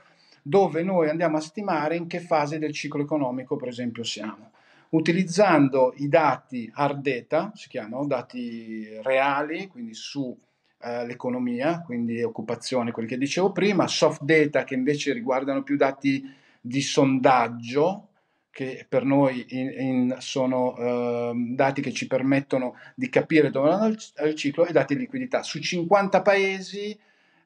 dove 0.47 0.81
noi 0.81 1.09
andiamo 1.09 1.35
a 1.35 1.41
stimare 1.41 1.97
in 1.97 2.07
che 2.07 2.21
fase 2.21 2.57
del 2.57 2.71
ciclo 2.71 3.01
economico, 3.01 3.57
per 3.57 3.67
esempio, 3.67 4.03
siamo. 4.03 4.51
Utilizzando 4.89 5.93
i 5.97 6.07
dati 6.07 6.71
hard 6.73 7.01
data, 7.01 7.51
si 7.53 7.67
chiamano 7.67 8.05
dati 8.05 8.87
reali, 9.01 9.67
quindi 9.67 9.93
sull'economia, 9.93 11.81
eh, 11.81 11.83
quindi 11.83 12.23
occupazione, 12.23 12.93
quelli 12.93 13.09
che 13.09 13.17
dicevo 13.17 13.51
prima, 13.51 13.87
soft 13.87 14.23
data 14.23 14.63
che 14.63 14.75
invece 14.75 15.11
riguardano 15.11 15.63
più 15.63 15.75
dati 15.75 16.23
di 16.61 16.81
sondaggio, 16.81 18.07
che 18.49 18.85
per 18.87 19.03
noi 19.03 19.45
in, 19.49 19.73
in 19.77 20.15
sono 20.19 21.29
uh, 21.29 21.53
dati 21.53 21.81
che 21.81 21.91
ci 21.91 22.07
permettono 22.07 22.75
di 22.95 23.09
capire 23.09 23.51
dove 23.51 23.69
vanno 23.69 23.87
il, 23.87 24.35
ciclo 24.35 24.65
e 24.65 24.71
dati 24.71 24.95
di 24.95 25.01
liquidità. 25.01 25.43
Su 25.43 25.59
50 25.59 26.21
paesi 26.21 26.97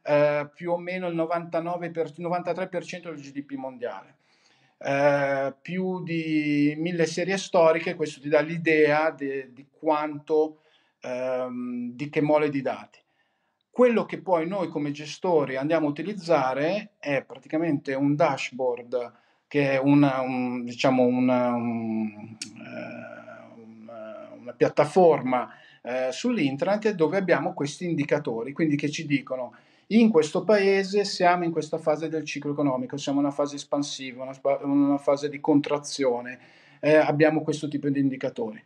uh, 0.03 0.49
più 0.53 0.71
o 0.71 0.77
meno 0.77 1.07
il 1.07 1.15
99 1.15 1.91
per, 1.91 2.11
93% 2.11 3.01
del 3.03 3.21
GDP 3.21 3.51
mondiale. 3.53 4.15
Uh, 4.77 5.53
più 5.61 6.01
di 6.03 6.73
mille 6.77 7.05
serie 7.05 7.37
storiche, 7.37 7.95
questo 7.95 8.19
ti 8.19 8.29
dà 8.29 8.41
l'idea 8.41 9.11
de, 9.11 9.51
di 9.53 9.67
quanto, 9.69 10.61
um, 11.03 11.91
di 11.93 12.09
che 12.09 12.21
mole 12.21 12.49
di 12.49 12.61
dati. 12.61 12.99
Quello 13.69 14.05
che 14.05 14.19
poi 14.19 14.47
noi 14.47 14.67
come 14.67 14.91
gestori 14.91 15.55
andiamo 15.55 15.87
a 15.87 15.91
utilizzare 15.91 16.93
è 16.99 17.23
praticamente 17.23 17.93
un 17.93 18.15
dashboard 18.15 19.13
che 19.47 19.71
è 19.71 19.77
una, 19.77 20.21
un, 20.21 20.63
diciamo 20.63 21.03
una, 21.03 21.53
un, 21.53 22.37
uh, 22.57 23.61
una, 23.61 24.29
una 24.37 24.53
piattaforma 24.53 25.49
uh, 25.83 26.11
sull'internet 26.11 26.91
dove 26.91 27.17
abbiamo 27.17 27.53
questi 27.53 27.85
indicatori, 27.85 28.51
quindi 28.53 28.75
che 28.75 28.89
ci 28.89 29.05
dicono 29.05 29.53
in 29.99 30.09
questo 30.09 30.43
paese 30.43 31.03
siamo 31.03 31.43
in 31.43 31.51
questa 31.51 31.77
fase 31.77 32.07
del 32.07 32.23
ciclo 32.23 32.51
economico, 32.51 32.97
siamo 32.97 33.19
in 33.19 33.25
una 33.25 33.33
fase 33.33 33.55
espansiva, 33.55 34.23
una, 34.23 34.59
una 34.63 34.97
fase 34.97 35.27
di 35.29 35.39
contrazione, 35.39 36.39
eh, 36.79 36.95
abbiamo 36.95 37.41
questo 37.41 37.67
tipo 37.67 37.89
di 37.89 37.99
indicatori. 37.99 38.63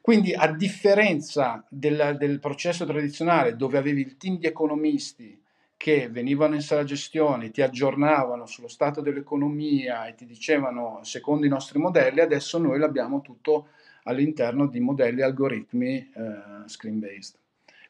Quindi 0.00 0.34
a 0.34 0.50
differenza 0.52 1.64
del, 1.68 2.16
del 2.18 2.40
processo 2.40 2.84
tradizionale 2.84 3.54
dove 3.54 3.78
avevi 3.78 4.00
il 4.00 4.16
team 4.16 4.38
di 4.38 4.46
economisti 4.46 5.40
che 5.76 6.08
venivano 6.08 6.54
in 6.54 6.60
sala 6.60 6.84
gestione, 6.84 7.50
ti 7.50 7.60
aggiornavano 7.60 8.46
sullo 8.46 8.68
stato 8.68 9.00
dell'economia 9.00 10.06
e 10.06 10.14
ti 10.14 10.24
dicevano 10.26 11.00
secondo 11.02 11.44
i 11.44 11.48
nostri 11.48 11.78
modelli, 11.78 12.20
adesso 12.20 12.58
noi 12.58 12.78
l'abbiamo 12.78 13.20
tutto 13.20 13.68
all'interno 14.04 14.66
di 14.66 14.80
modelli 14.80 15.22
algoritmi 15.22 15.96
eh, 15.96 16.12
screen 16.66 16.98
based. 16.98 17.34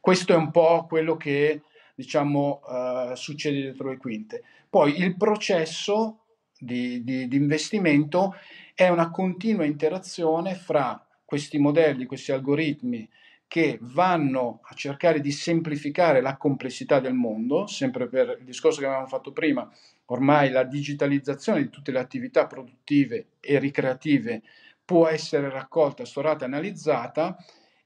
Questo 0.01 0.33
è 0.33 0.37
un 0.37 0.51
po' 0.51 0.87
quello 0.89 1.17
che 1.17 1.63
diciamo 1.95 2.61
eh, 2.69 3.13
succede 3.17 3.61
dietro 3.61 3.91
le 3.91 3.97
quinte. 3.97 4.43
Poi 4.69 5.01
il 5.01 5.17
processo 5.17 6.21
di, 6.59 7.03
di, 7.03 7.29
di 7.29 7.37
investimento 7.37 8.35
è 8.75 8.89
una 8.89 9.11
continua 9.11 9.65
interazione 9.65 10.55
fra 10.55 11.05
questi 11.25 11.59
modelli, 11.59 12.07
questi 12.07 12.33
algoritmi 12.33 13.09
che 13.53 13.79
vanno 13.83 14.61
a 14.63 14.75
cercare 14.75 15.21
di 15.21 15.31
semplificare 15.31 16.23
la 16.23 16.39
complessità 16.39 17.01
del 17.01 17.13
mondo, 17.13 17.67
sempre 17.67 18.09
per 18.09 18.37
il 18.39 18.47
discorso 18.47 18.81
che 18.81 18.87
avevamo 18.87 19.09
fatto 19.09 19.31
prima, 19.31 19.71
ormai 20.07 20.51
la 20.51 20.65
digitalizzazione 20.65 21.61
di 21.61 21.69
tutte 21.69 21.93
le 21.93 21.99
attività 21.99 22.47
produttive 22.47 23.27
e 23.41 23.59
ricreative 23.59 24.43
può 24.85 25.07
essere 25.07 25.51
raccolta, 25.51 26.07
storata, 26.07 26.47
analizzata 26.47 27.37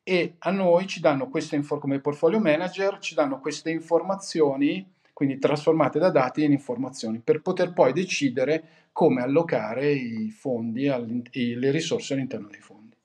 e 0.08 0.36
a 0.38 0.52
noi 0.52 0.86
ci 0.86 1.00
danno 1.00 1.28
queste 1.28 1.56
informazioni, 1.56 1.80
come 1.80 2.00
portfolio 2.00 2.38
manager, 2.38 3.00
ci 3.00 3.16
danno 3.16 3.40
queste 3.40 3.70
informazioni, 3.72 4.94
quindi 5.12 5.40
trasformate 5.40 5.98
da 5.98 6.10
dati 6.10 6.44
in 6.44 6.52
informazioni, 6.52 7.18
per 7.18 7.42
poter 7.42 7.72
poi 7.72 7.92
decidere 7.92 8.88
come 8.92 9.22
allocare 9.22 9.90
i 9.90 10.30
fondi, 10.30 10.84
le 10.84 11.70
risorse 11.72 12.14
all'interno 12.14 12.46
dei 12.46 12.60
fondi. 12.60 12.96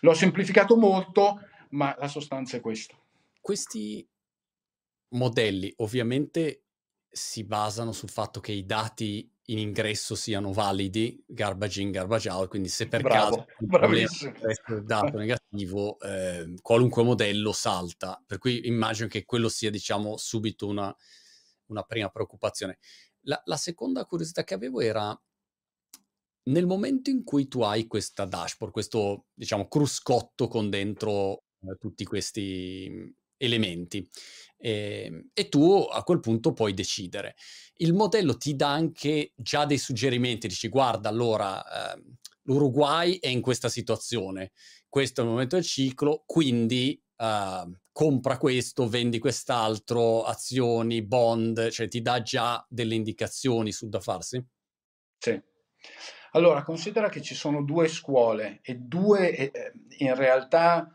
L'ho 0.00 0.12
semplificato 0.12 0.76
molto, 0.76 1.38
ma 1.68 1.94
la 2.00 2.08
sostanza 2.08 2.56
è 2.56 2.60
questa. 2.60 2.96
Questi 3.40 4.04
modelli 5.10 5.72
ovviamente 5.76 6.64
si 7.08 7.44
basano 7.44 7.92
sul 7.92 8.10
fatto 8.10 8.40
che 8.40 8.50
i 8.50 8.66
dati 8.66 9.30
in 9.46 9.58
ingresso 9.58 10.14
siano 10.14 10.52
validi, 10.52 11.22
garbage 11.26 11.82
in, 11.82 11.90
garbage 11.90 12.28
out, 12.30 12.48
quindi 12.48 12.68
se 12.68 12.88
per 12.88 13.02
Bravo, 13.02 13.46
caso 13.68 13.94
il 14.68 14.84
dato 14.84 15.18
negativo, 15.18 15.98
eh, 16.00 16.54
qualunque 16.62 17.02
modello 17.02 17.52
salta. 17.52 18.22
Per 18.26 18.38
cui 18.38 18.66
immagino 18.66 19.08
che 19.08 19.24
quello 19.24 19.48
sia, 19.48 19.70
diciamo, 19.70 20.16
subito 20.16 20.66
una, 20.66 20.94
una 21.66 21.82
prima 21.82 22.08
preoccupazione. 22.08 22.78
La, 23.26 23.40
la, 23.44 23.56
seconda 23.56 24.04
curiosità 24.04 24.44
che 24.44 24.54
avevo 24.54 24.80
era 24.80 25.18
nel 26.44 26.66
momento 26.66 27.10
in 27.10 27.24
cui 27.24 27.48
tu 27.48 27.62
hai 27.62 27.86
questa 27.86 28.24
dashboard, 28.24 28.72
questo, 28.72 29.26
diciamo, 29.34 29.68
cruscotto 29.68 30.48
con 30.48 30.70
dentro 30.70 31.44
tutti 31.78 32.04
questi 32.04 33.14
elementi 33.44 34.08
eh, 34.58 35.26
e 35.32 35.48
tu 35.48 35.86
a 35.90 36.02
quel 36.02 36.20
punto 36.20 36.52
puoi 36.52 36.72
decidere. 36.72 37.36
Il 37.76 37.92
modello 37.92 38.36
ti 38.36 38.56
dà 38.56 38.70
anche 38.70 39.32
già 39.36 39.66
dei 39.66 39.78
suggerimenti, 39.78 40.48
dici 40.48 40.68
guarda 40.68 41.08
allora 41.08 41.94
eh, 41.94 42.02
l'Uruguay 42.42 43.18
è 43.18 43.28
in 43.28 43.40
questa 43.40 43.68
situazione, 43.68 44.52
questo 44.88 45.20
è 45.20 45.24
il 45.24 45.30
momento 45.30 45.56
del 45.56 45.64
ciclo, 45.64 46.22
quindi 46.26 47.00
eh, 47.16 47.70
compra 47.92 48.38
questo, 48.38 48.88
vendi 48.88 49.18
quest'altro, 49.18 50.22
azioni, 50.22 51.02
bond, 51.02 51.68
cioè 51.68 51.88
ti 51.88 52.00
dà 52.00 52.22
già 52.22 52.64
delle 52.68 52.94
indicazioni 52.94 53.70
su 53.70 53.88
da 53.88 54.00
farsi? 54.00 54.44
Sì. 55.18 55.40
Allora, 56.32 56.64
considera 56.64 57.08
che 57.08 57.22
ci 57.22 57.34
sono 57.34 57.62
due 57.62 57.86
scuole 57.86 58.60
e 58.62 58.74
due 58.76 59.36
eh, 59.36 59.72
in 59.98 60.14
realtà 60.14 60.88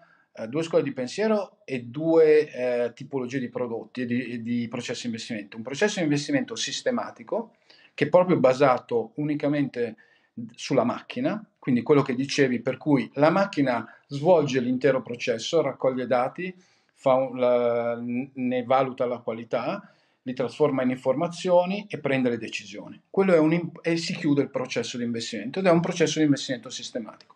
due 0.47 0.63
scuole 0.63 0.83
di 0.83 0.93
pensiero 0.93 1.57
e 1.65 1.83
due 1.83 2.51
eh, 2.51 2.93
tipologie 2.93 3.39
di 3.39 3.49
prodotti 3.49 4.01
e 4.01 4.05
di, 4.05 4.41
di 4.41 4.67
processo 4.67 5.01
di 5.01 5.07
investimento. 5.07 5.57
Un 5.57 5.63
processo 5.63 5.99
di 5.99 6.05
investimento 6.05 6.55
sistematico 6.55 7.55
che 7.93 8.05
è 8.05 8.09
proprio 8.09 8.37
basato 8.37 9.11
unicamente 9.15 9.95
sulla 10.55 10.85
macchina, 10.85 11.43
quindi 11.59 11.81
quello 11.81 12.01
che 12.01 12.15
dicevi, 12.15 12.61
per 12.61 12.77
cui 12.77 13.09
la 13.15 13.29
macchina 13.29 13.85
svolge 14.07 14.61
l'intero 14.61 15.01
processo, 15.01 15.61
raccoglie 15.61 16.07
dati, 16.07 16.55
un, 17.03 17.37
la, 17.37 17.99
ne 18.01 18.63
valuta 18.63 19.05
la 19.05 19.17
qualità, 19.19 19.91
li 20.21 20.33
trasforma 20.33 20.83
in 20.83 20.91
informazioni 20.91 21.85
e 21.89 21.99
prende 21.99 22.29
le 22.29 22.37
decisioni. 22.37 23.01
Quello 23.09 23.33
è 23.33 23.37
un, 23.37 23.71
e 23.81 23.97
si 23.97 24.15
chiude 24.15 24.43
il 24.43 24.49
processo 24.49 24.97
di 24.97 25.03
investimento 25.03 25.59
ed 25.59 25.65
è 25.65 25.71
un 25.71 25.79
processo 25.79 26.19
di 26.19 26.25
investimento 26.25 26.69
sistematico. 26.69 27.35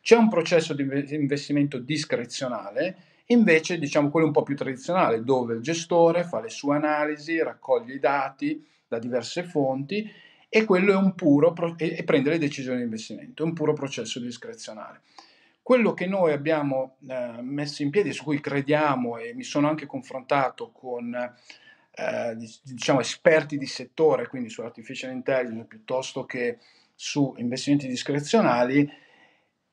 C'è 0.00 0.16
un 0.16 0.28
processo 0.28 0.74
di 0.74 0.88
investimento 1.10 1.78
discrezionale, 1.78 2.96
invece 3.26 3.78
diciamo 3.78 4.10
quello 4.10 4.26
un 4.26 4.32
po' 4.32 4.42
più 4.42 4.56
tradizionale, 4.56 5.22
dove 5.22 5.54
il 5.54 5.62
gestore 5.62 6.24
fa 6.24 6.40
le 6.40 6.48
sue 6.48 6.76
analisi, 6.76 7.42
raccoglie 7.42 7.94
i 7.94 8.00
dati 8.00 8.64
da 8.88 8.98
diverse 8.98 9.44
fonti 9.44 10.10
e 10.48 10.64
quello 10.64 10.92
è 10.92 10.96
un 10.96 11.14
puro 11.14 11.52
pro- 11.52 11.76
e, 11.76 12.02
prende 12.02 12.30
le 12.30 12.38
decisioni 12.38 12.78
di 12.78 12.84
investimento, 12.84 13.44
è 13.44 13.46
un 13.46 13.52
puro 13.52 13.72
processo 13.72 14.18
discrezionale. 14.18 15.02
Quello 15.62 15.94
che 15.94 16.06
noi 16.06 16.32
abbiamo 16.32 16.96
eh, 17.08 17.40
messo 17.42 17.82
in 17.82 17.90
piedi, 17.90 18.12
su 18.12 18.24
cui 18.24 18.40
crediamo 18.40 19.18
e 19.18 19.32
mi 19.34 19.44
sono 19.44 19.68
anche 19.68 19.86
confrontato 19.86 20.72
con 20.72 21.14
eh, 21.14 22.36
diciamo 22.64 22.98
esperti 22.98 23.58
di 23.58 23.66
settore, 23.66 24.26
quindi 24.26 24.48
sull'artificial 24.48 25.12
intelligence 25.12 25.66
piuttosto 25.66 26.24
che 26.24 26.58
su 26.96 27.34
investimenti 27.36 27.86
discrezionali, 27.86 28.90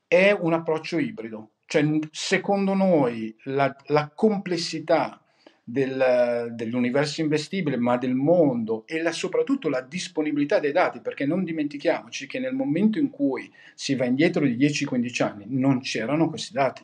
è 0.08 0.32
un 0.32 0.54
approccio 0.54 0.98
ibrido. 0.98 1.50
Cioè, 1.66 1.86
secondo 2.10 2.72
noi 2.72 3.36
la, 3.44 3.76
la 3.88 4.10
complessità 4.12 5.22
del, 5.62 6.48
dell'universo 6.52 7.20
investibile, 7.20 7.76
ma 7.76 7.98
del 7.98 8.14
mondo 8.14 8.84
e 8.86 9.02
la, 9.02 9.12
soprattutto 9.12 9.68
la 9.68 9.82
disponibilità 9.82 10.58
dei 10.58 10.72
dati, 10.72 11.00
perché 11.00 11.26
non 11.26 11.44
dimentichiamoci 11.44 12.26
che 12.26 12.38
nel 12.38 12.54
momento 12.54 12.98
in 12.98 13.10
cui 13.10 13.52
si 13.74 13.94
va 13.94 14.06
indietro 14.06 14.46
di 14.46 14.56
10-15 14.56 15.22
anni 15.22 15.44
non 15.46 15.80
c'erano 15.80 16.30
questi 16.30 16.54
dati. 16.54 16.82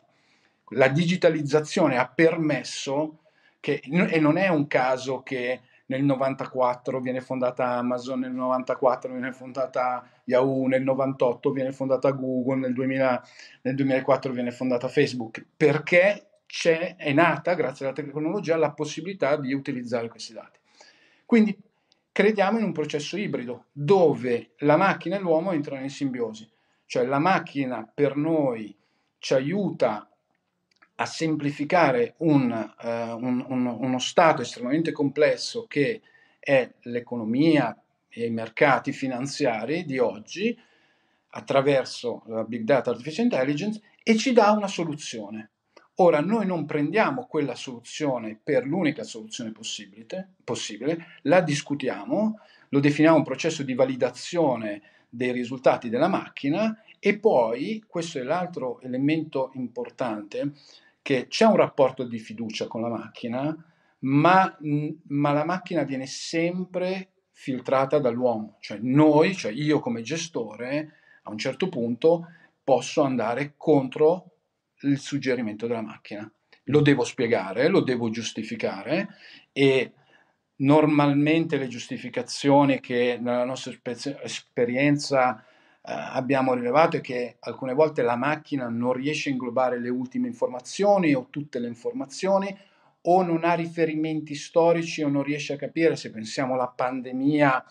La 0.69 0.87
digitalizzazione 0.87 1.97
ha 1.97 2.07
permesso 2.07 3.21
che, 3.59 3.81
e 3.83 4.19
non 4.19 4.37
è 4.37 4.49
un 4.49 4.67
caso 4.67 5.23
che 5.23 5.61
nel 5.87 6.03
94 6.03 6.99
viene 6.99 7.21
fondata 7.21 7.67
Amazon, 7.77 8.19
nel 8.19 8.31
94 8.31 9.11
viene 9.11 9.31
fondata 9.31 10.07
Yahoo, 10.25 10.67
nel 10.67 10.83
98 10.83 11.51
viene 11.51 11.71
fondata 11.71 12.11
Google, 12.11 12.59
nel, 12.59 12.73
2000, 12.73 13.23
nel 13.61 13.75
2004 13.75 14.31
viene 14.31 14.51
fondata 14.51 14.87
Facebook, 14.87 15.45
perché 15.55 16.27
è 16.97 17.13
nata, 17.13 17.53
grazie 17.53 17.85
alla 17.85 17.95
tecnologia, 17.95 18.55
la 18.55 18.71
possibilità 18.71 19.35
di 19.35 19.53
utilizzare 19.53 20.07
questi 20.07 20.33
dati. 20.33 20.59
Quindi 21.25 21.57
crediamo 22.11 22.59
in 22.59 22.63
un 22.63 22.71
processo 22.71 23.17
ibrido 23.17 23.65
dove 23.71 24.51
la 24.59 24.77
macchina 24.77 25.17
e 25.17 25.19
l'uomo 25.19 25.51
entrano 25.51 25.83
in 25.83 25.89
simbiosi, 25.89 26.49
cioè 26.85 27.05
la 27.05 27.19
macchina 27.19 27.89
per 27.91 28.15
noi 28.15 28.75
ci 29.19 29.33
aiuta 29.33 30.07
a 30.95 31.05
semplificare 31.05 32.15
un, 32.17 32.51
uh, 32.51 32.87
un, 32.87 33.45
un, 33.47 33.65
uno 33.65 33.99
stato 33.99 34.41
estremamente 34.41 34.91
complesso 34.91 35.65
che 35.67 36.01
è 36.39 36.69
l'economia 36.83 37.77
e 38.07 38.25
i 38.25 38.29
mercati 38.29 38.91
finanziari 38.93 39.83
di 39.83 39.97
oggi 39.97 40.57
attraverso 41.31 42.23
la 42.27 42.43
big 42.43 42.63
data 42.63 42.91
artificial 42.91 43.25
intelligence 43.25 43.81
e 44.01 44.15
ci 44.15 44.31
dà 44.31 44.51
una 44.51 44.67
soluzione. 44.67 45.49
Ora, 45.95 46.19
noi 46.19 46.45
non 46.45 46.65
prendiamo 46.65 47.25
quella 47.25 47.55
soluzione 47.55 48.39
per 48.41 48.65
l'unica 48.65 49.03
soluzione 49.03 49.51
possibile, 49.51 50.33
possibile, 50.43 51.19
la 51.23 51.41
discutiamo, 51.41 52.39
lo 52.69 52.79
definiamo 52.79 53.17
un 53.17 53.23
processo 53.23 53.63
di 53.63 53.73
validazione 53.73 54.81
dei 55.09 55.31
risultati 55.31 55.89
della 55.89 56.09
macchina 56.09 56.81
e 56.99 57.17
poi, 57.17 57.83
questo 57.87 58.19
è 58.19 58.23
l'altro 58.23 58.81
elemento 58.81 59.51
importante, 59.53 60.51
che 61.05 61.27
c'è 61.27 61.45
un 61.45 61.55
rapporto 61.55 62.03
di 62.03 62.17
fiducia 62.17 62.65
con 62.65 62.81
la 62.81 62.87
macchina, 62.87 63.55
ma, 63.99 64.57
ma 65.09 65.31
la 65.33 65.45
macchina 65.45 65.83
viene 65.83 66.07
sempre 66.07 67.09
filtrata 67.29 67.99
dall'uomo, 67.99 68.57
cioè 68.59 68.79
noi, 68.81 69.35
cioè 69.35 69.51
io 69.51 69.79
come 69.79 70.01
gestore, 70.01 70.93
a 71.21 71.29
un 71.29 71.37
certo 71.37 71.69
punto 71.69 72.25
posso 72.63 73.03
andare 73.03 73.53
contro 73.55 74.31
il 74.81 74.97
suggerimento 74.97 75.67
della 75.67 75.83
macchina. 75.83 76.27
Lo 76.63 76.81
devo 76.81 77.03
spiegare, 77.03 77.67
lo 77.67 77.81
devo 77.81 78.09
giustificare 78.09 79.09
e 79.53 79.91
normalmente 80.55 81.57
le 81.57 81.67
giustificazioni 81.67 82.79
che 82.79 83.19
nella 83.21 83.45
nostra 83.45 83.77
esperienza 84.23 85.45
abbiamo 85.87 86.53
rilevato 86.53 86.97
è 86.97 87.01
che 87.01 87.35
alcune 87.39 87.73
volte 87.73 88.01
la 88.01 88.15
macchina 88.15 88.67
non 88.69 88.93
riesce 88.93 89.29
a 89.29 89.31
inglobare 89.31 89.79
le 89.79 89.89
ultime 89.89 90.27
informazioni 90.27 91.13
o 91.13 91.27
tutte 91.29 91.59
le 91.59 91.67
informazioni 91.67 92.55
o 93.07 93.21
non 93.21 93.43
ha 93.43 93.53
riferimenti 93.53 94.33
storici 94.33 95.03
o 95.03 95.09
non 95.09 95.21
riesce 95.21 95.53
a 95.53 95.57
capire, 95.57 95.95
se 95.95 96.09
pensiamo 96.09 96.55
alla 96.55 96.67
pandemia 96.67 97.63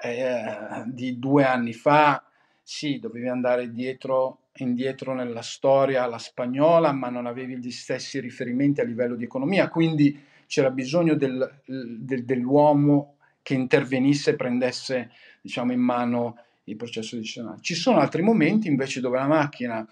eh, 0.00 0.84
di 0.86 1.18
due 1.18 1.44
anni 1.44 1.72
fa, 1.72 2.22
sì, 2.62 3.00
dovevi 3.00 3.28
andare 3.28 3.72
dietro, 3.72 4.42
indietro 4.58 5.12
nella 5.14 5.42
storia 5.42 6.04
alla 6.04 6.18
spagnola, 6.18 6.92
ma 6.92 7.08
non 7.08 7.26
avevi 7.26 7.58
gli 7.58 7.70
stessi 7.72 8.20
riferimenti 8.20 8.80
a 8.80 8.84
livello 8.84 9.16
di 9.16 9.24
economia, 9.24 9.68
quindi 9.68 10.20
c'era 10.46 10.70
bisogno 10.70 11.14
del, 11.14 11.62
del, 11.64 12.24
dell'uomo 12.24 13.16
che 13.42 13.54
intervenisse 13.54 14.30
e 14.30 14.36
prendesse 14.36 15.10
diciamo, 15.40 15.72
in 15.72 15.80
mano 15.80 16.38
il 16.66 16.76
processo 16.76 17.16
decisionale. 17.16 17.58
Ci 17.60 17.74
sono 17.74 17.98
altri 17.98 18.22
momenti 18.22 18.68
invece 18.68 19.00
dove 19.00 19.18
la 19.18 19.26
macchina, 19.26 19.86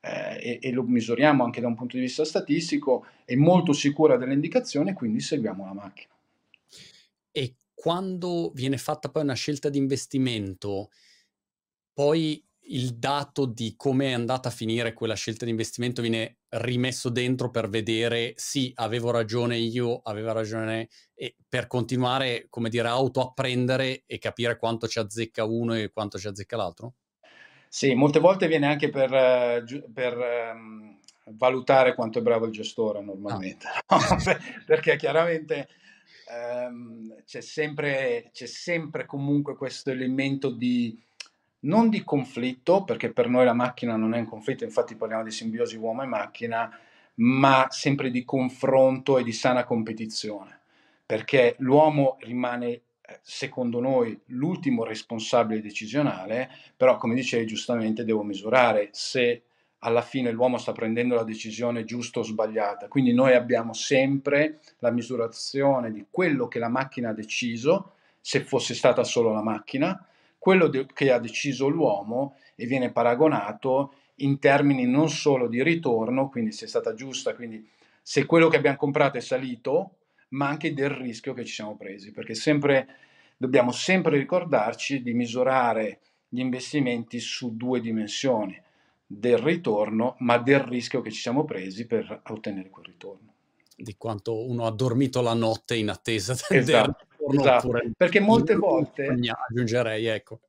eh, 0.00 0.58
e, 0.60 0.68
e, 0.68 0.72
lo 0.72 0.82
misuriamo 0.82 1.44
anche 1.44 1.60
da 1.60 1.66
un 1.66 1.74
punto 1.74 1.96
di 1.96 2.02
vista 2.02 2.24
statistico, 2.24 3.06
è 3.24 3.34
molto 3.34 3.72
sicura 3.72 4.16
delle 4.16 4.32
indicazioni, 4.32 4.92
quindi 4.92 5.20
seguiamo 5.20 5.64
la 5.64 5.74
macchina. 5.74 6.14
E 7.30 7.56
quando 7.74 8.50
viene 8.54 8.78
fatta 8.78 9.10
poi 9.10 9.22
una 9.22 9.34
scelta 9.34 9.68
di 9.68 9.78
investimento, 9.78 10.90
poi 11.92 12.42
il 12.72 12.94
dato 12.96 13.46
di 13.46 13.74
come 13.76 14.08
è 14.08 14.12
andata 14.12 14.48
a 14.48 14.52
finire 14.52 14.92
quella 14.92 15.14
scelta 15.14 15.44
di 15.44 15.50
investimento 15.50 16.02
viene 16.02 16.39
rimesso 16.50 17.10
dentro 17.10 17.50
per 17.50 17.68
vedere 17.68 18.32
sì, 18.36 18.72
avevo 18.76 19.10
ragione 19.10 19.56
io, 19.56 20.00
aveva 20.02 20.32
ragione 20.32 20.88
e 21.14 21.36
per 21.48 21.66
continuare, 21.66 22.46
come 22.48 22.68
dire, 22.68 22.88
autoapprendere 22.88 24.02
e 24.06 24.18
capire 24.18 24.58
quanto 24.58 24.88
ci 24.88 24.98
azzecca 24.98 25.44
uno 25.44 25.74
e 25.74 25.90
quanto 25.90 26.18
ci 26.18 26.26
azzecca 26.26 26.56
l'altro? 26.56 26.94
Sì, 27.68 27.94
molte 27.94 28.18
volte 28.18 28.48
viene 28.48 28.66
anche 28.66 28.88
per, 28.90 29.12
eh, 29.14 29.64
per 29.92 30.16
um, 30.54 30.98
valutare 31.36 31.94
quanto 31.94 32.18
è 32.18 32.22
bravo 32.22 32.46
il 32.46 32.52
gestore 32.52 33.00
normalmente, 33.00 33.66
ah. 33.86 33.98
no? 34.10 34.16
perché 34.66 34.96
chiaramente 34.96 35.68
um, 36.68 37.14
c'è, 37.24 37.40
sempre, 37.40 38.30
c'è 38.32 38.46
sempre 38.46 39.06
comunque 39.06 39.54
questo 39.54 39.90
elemento 39.90 40.50
di 40.50 41.00
non 41.60 41.88
di 41.88 42.02
conflitto, 42.04 42.84
perché 42.84 43.12
per 43.12 43.28
noi 43.28 43.44
la 43.44 43.52
macchina 43.52 43.96
non 43.96 44.14
è 44.14 44.18
un 44.18 44.26
conflitto, 44.26 44.64
infatti 44.64 44.94
parliamo 44.94 45.24
di 45.24 45.30
simbiosi 45.30 45.76
uomo 45.76 46.02
e 46.02 46.06
macchina, 46.06 46.70
ma 47.16 47.66
sempre 47.70 48.10
di 48.10 48.24
confronto 48.24 49.18
e 49.18 49.22
di 49.22 49.32
sana 49.32 49.64
competizione, 49.64 50.60
perché 51.04 51.56
l'uomo 51.58 52.16
rimane, 52.20 52.68
eh, 52.68 52.82
secondo 53.20 53.80
noi, 53.80 54.18
l'ultimo 54.26 54.84
responsabile 54.84 55.60
decisionale, 55.60 56.50
però 56.76 56.96
come 56.96 57.14
dicevi 57.14 57.46
giustamente 57.46 58.04
devo 58.04 58.22
misurare 58.22 58.88
se 58.92 59.42
alla 59.80 60.02
fine 60.02 60.30
l'uomo 60.30 60.58
sta 60.58 60.72
prendendo 60.72 61.14
la 61.14 61.24
decisione 61.24 61.84
giusta 61.84 62.20
o 62.20 62.22
sbagliata. 62.22 62.88
Quindi 62.88 63.12
noi 63.12 63.34
abbiamo 63.34 63.72
sempre 63.72 64.60
la 64.78 64.90
misurazione 64.90 65.90
di 65.90 66.06
quello 66.10 66.48
che 66.48 66.58
la 66.58 66.68
macchina 66.68 67.10
ha 67.10 67.14
deciso, 67.14 67.92
se 68.20 68.40
fosse 68.40 68.74
stata 68.74 69.04
solo 69.04 69.32
la 69.32 69.42
macchina, 69.42 70.04
quello 70.40 70.68
de- 70.68 70.86
che 70.92 71.12
ha 71.12 71.18
deciso 71.18 71.68
l'uomo 71.68 72.36
e 72.56 72.64
viene 72.64 72.90
paragonato 72.90 73.92
in 74.16 74.38
termini 74.38 74.86
non 74.86 75.10
solo 75.10 75.46
di 75.48 75.62
ritorno, 75.62 76.30
quindi 76.30 76.50
se 76.50 76.64
è 76.64 76.68
stata 76.68 76.94
giusta, 76.94 77.34
quindi 77.34 77.68
se 78.02 78.24
quello 78.24 78.48
che 78.48 78.56
abbiamo 78.56 78.78
comprato 78.78 79.18
è 79.18 79.20
salito, 79.20 79.96
ma 80.30 80.48
anche 80.48 80.72
del 80.72 80.90
rischio 80.90 81.34
che 81.34 81.44
ci 81.44 81.52
siamo 81.52 81.76
presi, 81.76 82.10
perché 82.10 82.34
sempre, 82.34 82.86
dobbiamo 83.36 83.70
sempre 83.70 84.16
ricordarci 84.16 85.02
di 85.02 85.12
misurare 85.12 86.00
gli 86.26 86.40
investimenti 86.40 87.20
su 87.20 87.54
due 87.56 87.80
dimensioni, 87.80 88.58
del 89.06 89.38
ritorno, 89.38 90.16
ma 90.20 90.38
del 90.38 90.60
rischio 90.60 91.02
che 91.02 91.10
ci 91.10 91.20
siamo 91.20 91.44
presi 91.44 91.86
per 91.86 92.22
ottenere 92.28 92.70
quel 92.70 92.86
ritorno. 92.86 93.34
Di 93.76 93.94
quanto 93.98 94.46
uno 94.46 94.64
ha 94.66 94.70
dormito 94.70 95.20
la 95.20 95.34
notte 95.34 95.74
in 95.76 95.90
attesa 95.90 96.34
del 96.48 96.58
esatto 96.60 97.08
giorno 97.30 97.50
esatto, 97.50 97.66
oppure 97.68 97.90
perché 97.96 98.20
molte 98.20 98.54
volte 98.54 99.06
aggiungerei 99.06 100.06
ecco 100.06 100.40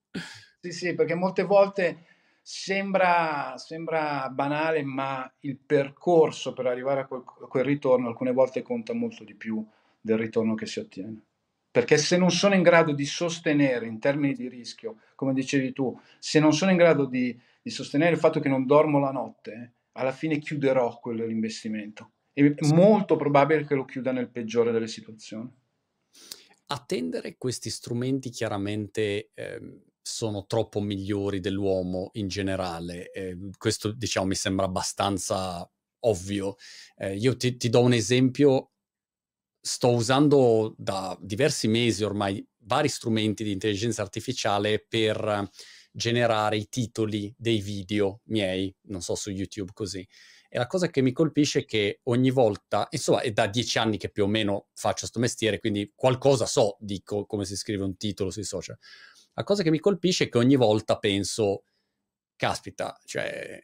sì 0.60 0.72
sì 0.72 0.94
perché 0.94 1.16
molte 1.16 1.44
volte 1.44 2.06
sembra, 2.42 3.56
sembra 3.58 4.30
banale 4.30 4.84
ma 4.84 5.32
il 5.42 5.58
percorso 5.58 6.54
per 6.54 6.66
arrivare 6.66 7.02
a 7.02 7.06
quel, 7.06 7.24
a 7.26 7.48
quel 7.48 7.64
ritorno 7.64 8.08
alcune 8.08 8.34
volte 8.34 8.62
conta 8.62 8.94
molto 8.94 9.24
di 9.24 9.36
più 9.36 9.66
del 10.00 10.18
ritorno 10.18 10.56
che 10.56 10.66
si 10.66 10.80
ottiene 10.80 11.26
perché 11.72 11.98
se 11.98 12.18
non 12.18 12.32
sono 12.32 12.54
in 12.54 12.64
grado 12.64 12.92
di 12.92 13.06
sostenere 13.06 13.88
in 13.88 13.98
termini 13.98 14.34
di 14.34 14.50
rischio, 14.50 14.98
come 15.16 15.34
dicevi 15.34 15.72
tu, 15.72 15.98
se 16.20 16.38
non 16.42 16.54
sono 16.54 16.70
in 16.72 16.76
grado 16.76 17.06
di, 17.06 17.40
di 17.62 17.70
sostenere 17.70 18.12
il 18.12 18.20
fatto 18.20 18.42
che 18.42 18.50
non 18.50 18.66
dormo 18.66 19.00
la 19.00 19.12
notte, 19.12 19.76
alla 19.94 20.12
fine 20.12 20.38
chiuderò 20.40 21.00
quell'investimento. 21.00 22.12
È 22.34 22.44
molto 22.74 23.16
probabile 23.16 23.66
che 23.66 23.76
lo 23.76 23.86
chiuda 23.86 24.12
nel 24.12 24.30
peggiore 24.30 24.74
delle 24.74 24.88
situazioni. 24.88 25.50
Attendere 26.72 27.36
questi 27.38 27.70
strumenti 27.70 28.30
chiaramente 28.30 29.32
eh, 29.34 29.82
sono 30.02 30.46
troppo 30.46 30.80
migliori 30.80 31.42
dell'uomo 31.42 32.12
in 32.14 32.30
generale. 32.30 33.12
Eh, 33.12 33.38
questo 33.58 33.92
diciamo 33.92 34.28
mi 34.28 34.36
sembra 34.36 34.68
abbastanza 34.68 35.70
ovvio. 36.06 36.56
Eh, 36.96 37.18
io 37.18 37.36
ti, 37.36 37.58
ti 37.58 37.68
do 37.68 37.82
un 37.82 37.92
esempio. 37.92 38.72
Sto 39.60 39.90
usando 39.90 40.74
da 40.78 41.18
diversi 41.20 41.68
mesi 41.68 42.06
ormai 42.06 42.42
vari 42.60 42.88
strumenti 42.88 43.44
di 43.44 43.52
intelligenza 43.52 44.02
artificiale 44.02 44.86
per 44.88 45.50
generare 45.92 46.56
i 46.56 46.70
titoli 46.70 47.34
dei 47.38 47.60
video 47.60 48.22
miei, 48.28 48.74
non 48.84 49.02
so 49.02 49.16
su 49.16 49.30
YouTube 49.30 49.72
così. 49.74 50.08
E 50.54 50.58
la 50.58 50.68
cosa 50.68 50.90
che 50.90 51.02
mi 51.02 51.14
colpisce 51.14 51.60
è 51.60 51.66
che 51.66 52.02
ogni 52.04 52.30
volta, 52.30 52.86
insomma, 52.90 53.22
è 53.22 53.32
da 53.32 53.48
dieci 53.48 53.78
anni 53.78 53.96
che 53.96 54.10
più 54.10 54.26
o 54.26 54.28
meno 54.28 54.68
faccio 54.74 55.00
questo 55.00 55.22
mestiere, 55.22 55.60
quindi 55.60 55.94
qualcosa 55.96 56.46
so 56.46 56.76
di 56.78 57.02
co- 57.04 57.26
come 57.26 57.46
si 57.46 57.56
scrive 57.56 57.86
un 57.86 57.96
titolo 57.96 58.32
sui 58.32 58.44
social. 58.44 58.78
La 59.34 59.46
cosa 59.46 59.64
che 59.64 59.70
mi 59.70 59.80
colpisce 59.80 60.26
è 60.26 60.30
che 60.30 60.38
ogni 60.38 60.58
volta 60.58 60.98
penso, 60.98 61.64
caspita, 62.36 63.00
cioè, 63.06 63.62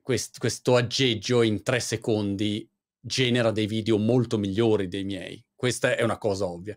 quest- 0.00 0.38
questo 0.38 0.76
aggeggio 0.76 1.42
in 1.42 1.64
tre 1.64 1.80
secondi 1.80 2.70
genera 3.00 3.50
dei 3.50 3.66
video 3.66 3.98
molto 3.98 4.38
migliori 4.38 4.86
dei 4.86 5.02
miei. 5.02 5.44
Questa 5.52 5.96
è 5.96 6.02
una 6.04 6.16
cosa 6.16 6.46
ovvia. 6.46 6.76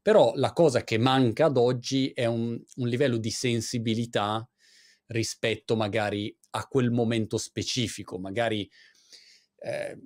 Però 0.00 0.32
la 0.36 0.54
cosa 0.54 0.82
che 0.82 0.96
manca 0.96 1.44
ad 1.44 1.58
oggi 1.58 2.10
è 2.14 2.24
un, 2.24 2.58
un 2.76 2.88
livello 2.88 3.18
di 3.18 3.30
sensibilità 3.30 4.48
rispetto 5.08 5.76
magari 5.76 6.34
a 6.52 6.66
quel 6.66 6.90
momento 6.90 7.36
specifico, 7.36 8.18
magari 8.18 8.66
eh, 9.64 9.98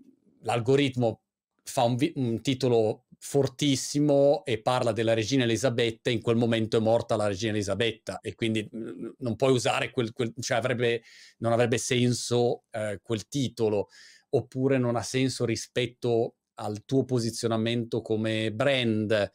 l'algoritmo 0.42 1.23
fa 1.64 1.83
un, 1.83 1.97
vi- 1.97 2.12
un, 2.14 2.40
titolo 2.40 3.07
fortissimo 3.18 4.44
e 4.44 4.62
parla 4.62 4.92
della 4.92 5.14
regina 5.14 5.42
Elisabetta, 5.42 6.11
in 6.11 6.23
quel 6.23 6.37
momento 6.37 6.77
è 6.77 6.81
morta 6.81 7.16
la 7.16 7.27
regina 7.27 7.53
Elisabetta 7.53 8.21
e 8.21 8.37
quindi 8.37 8.66
mh, 8.71 9.16
non 9.18 9.35
puoi 9.35 9.53
usare 9.53 9.90
quel, 9.90 10.12
quel 10.12 10.33
cioè 10.40 10.59
avrebbe, 10.59 11.03
non 11.38 11.53
avrebbe 11.53 11.77
senso 11.79 12.62
eh, 12.71 13.01
quel 13.03 13.27
titolo, 13.27 13.88
oppure 14.31 14.79
non 14.79 14.94
ha 14.94 15.03
senso 15.03 15.44
rispetto 15.44 16.37
al 16.55 16.85
tuo 16.85 17.05
posizionamento 17.05 18.01
come 18.01 18.53
brand 18.53 19.31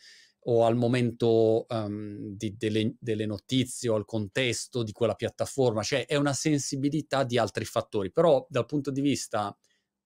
o 0.46 0.66
al 0.66 0.76
momento 0.76 1.66
um, 1.70 2.36
di, 2.36 2.56
delle, 2.58 2.96
delle, 3.00 3.26
notizie 3.26 3.90
o 3.90 3.96
al 3.96 4.06
contesto 4.06 4.84
di 4.84 4.92
quella 4.92 5.16
piattaforma, 5.16 5.84
cioè 5.84 6.06
è 6.06 6.16
una 6.16 6.34
sensibilità 6.34 7.24
di 7.24 7.38
altri 7.38 7.64
fattori, 7.64 8.12
però 8.12 8.46
dal 8.50 8.66
punto 8.66 8.92
di 8.92 9.00
vista 9.00 9.56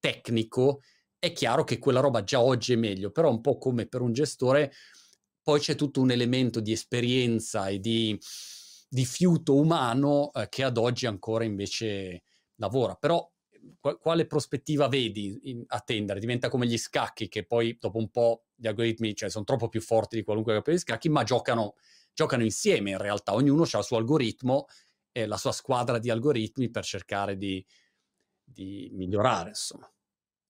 tecnico 0.07 0.81
è 1.19 1.33
chiaro 1.33 1.63
che 1.63 1.79
quella 1.79 1.99
roba 1.99 2.23
già 2.23 2.39
oggi 2.39 2.73
è 2.73 2.75
meglio, 2.77 3.11
però 3.11 3.29
un 3.29 3.41
po' 3.41 3.57
come 3.57 3.87
per 3.87 4.01
un 4.01 4.13
gestore 4.13 4.71
poi 5.41 5.59
c'è 5.59 5.75
tutto 5.75 5.99
un 5.99 6.11
elemento 6.11 6.59
di 6.59 6.71
esperienza 6.71 7.67
e 7.67 7.79
di, 7.79 8.17
di 8.87 9.05
fiuto 9.05 9.55
umano 9.55 10.31
eh, 10.33 10.47
che 10.49 10.63
ad 10.63 10.77
oggi 10.77 11.05
ancora 11.05 11.43
invece 11.43 12.23
lavora, 12.55 12.95
però 12.95 13.29
quale 13.99 14.27
prospettiva 14.27 14.87
vedi 14.87 15.37
in, 15.43 15.63
a 15.67 15.81
tendere? 15.81 16.21
Diventa 16.21 16.47
come 16.47 16.67
gli 16.67 16.77
scacchi 16.77 17.27
che 17.27 17.45
poi 17.45 17.77
dopo 17.77 17.97
un 17.97 18.09
po' 18.09 18.45
gli 18.55 18.67
algoritmi 18.67 19.13
cioè, 19.13 19.29
sono 19.29 19.43
troppo 19.43 19.67
più 19.67 19.81
forti 19.81 20.15
di 20.15 20.23
qualunque 20.23 20.53
campione 20.53 20.77
di 20.77 20.83
scacchi, 20.83 21.09
ma 21.09 21.23
giocano, 21.23 21.75
giocano 22.13 22.43
insieme 22.43 22.91
in 22.91 22.97
realtà, 22.97 23.33
ognuno 23.33 23.63
ha 23.69 23.77
il 23.77 23.83
suo 23.83 23.97
algoritmo 23.97 24.67
e 25.11 25.25
la 25.25 25.37
sua 25.37 25.51
squadra 25.51 25.97
di 25.99 26.09
algoritmi 26.09 26.69
per 26.69 26.85
cercare 26.85 27.35
di, 27.35 27.65
di 28.43 28.89
migliorare, 28.93 29.49
insomma. 29.49 29.89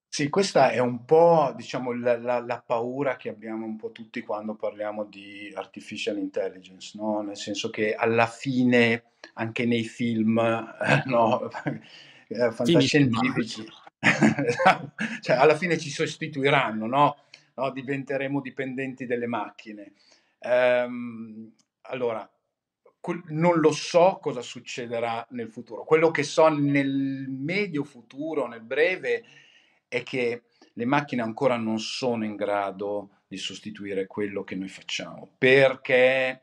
Sì, 0.09 0.29
questa 0.29 0.71
è 0.71 0.79
un 0.79 1.05
po', 1.05 1.53
diciamo, 1.55 1.93
la, 1.93 2.17
la, 2.17 2.39
la, 2.39 2.63
paura 2.65 3.17
che 3.17 3.29
abbiamo 3.29 3.65
un 3.65 3.75
po' 3.75 3.91
tutti 3.91 4.21
quando 4.21 4.55
parliamo 4.55 5.05
di 5.05 5.51
artificial 5.53 6.17
intelligence, 6.17 6.97
no? 6.97 7.21
Nel 7.21 7.37
senso 7.37 7.69
che 7.69 7.93
alla 7.93 8.25
fine, 8.25 9.03
anche 9.33 9.65
nei 9.65 9.83
film, 9.83 10.39
eh, 10.39 11.03
no? 11.05 11.49
eh, 12.29 12.51
fantascientifici, 12.51 13.65
cioè 15.21 15.35
alla 15.35 15.55
fine 15.55 15.77
ci 15.77 15.89
sostituiranno, 15.89 16.87
no? 16.87 17.17
no? 17.55 17.71
Diventeremo 17.71 18.41
dipendenti 18.41 19.05
delle 19.05 19.27
macchine. 19.27 19.93
Ehm, 20.39 21.51
allora, 21.81 22.27
non 23.27 23.59
lo 23.59 23.71
so 23.71 24.19
cosa 24.21 24.41
succederà 24.41 25.25
nel 25.31 25.49
futuro. 25.49 25.83
Quello 25.83 26.11
che 26.11 26.23
so 26.23 26.47
nel 26.47 27.27
medio 27.29 27.83
futuro, 27.83 28.47
nel 28.47 28.61
breve, 28.61 29.23
è 29.87 30.03
che 30.03 30.43
le 30.73 30.85
macchine 30.85 31.21
ancora 31.21 31.57
non 31.57 31.79
sono 31.79 32.25
in 32.25 32.35
grado 32.35 33.09
di 33.27 33.37
sostituire 33.37 34.07
quello 34.07 34.43
che 34.43 34.55
noi 34.55 34.69
facciamo, 34.69 35.29
perché 35.37 36.41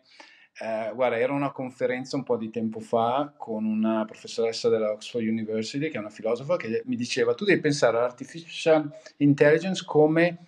eh, 0.57 0.93
guarda, 0.95 1.19
era 1.19 1.33
una 1.33 1.51
conferenza 1.51 2.17
un 2.17 2.23
po' 2.23 2.37
di 2.37 2.51
tempo 2.51 2.79
fa 2.79 3.33
con 3.37 3.65
una 3.65 4.05
professoressa 4.05 4.69
della 4.69 4.91
Oxford 4.91 5.27
University, 5.27 5.89
che 5.89 5.97
è 5.97 6.01
una 6.01 6.11
filosofa, 6.11 6.57
che 6.57 6.83
mi 6.87 6.97
diceva, 6.97 7.35
tu 7.35 7.45
devi 7.45 7.61
pensare 7.61 7.97
all'artificial 7.97 8.89
intelligence 9.19 9.85
come 9.85 10.47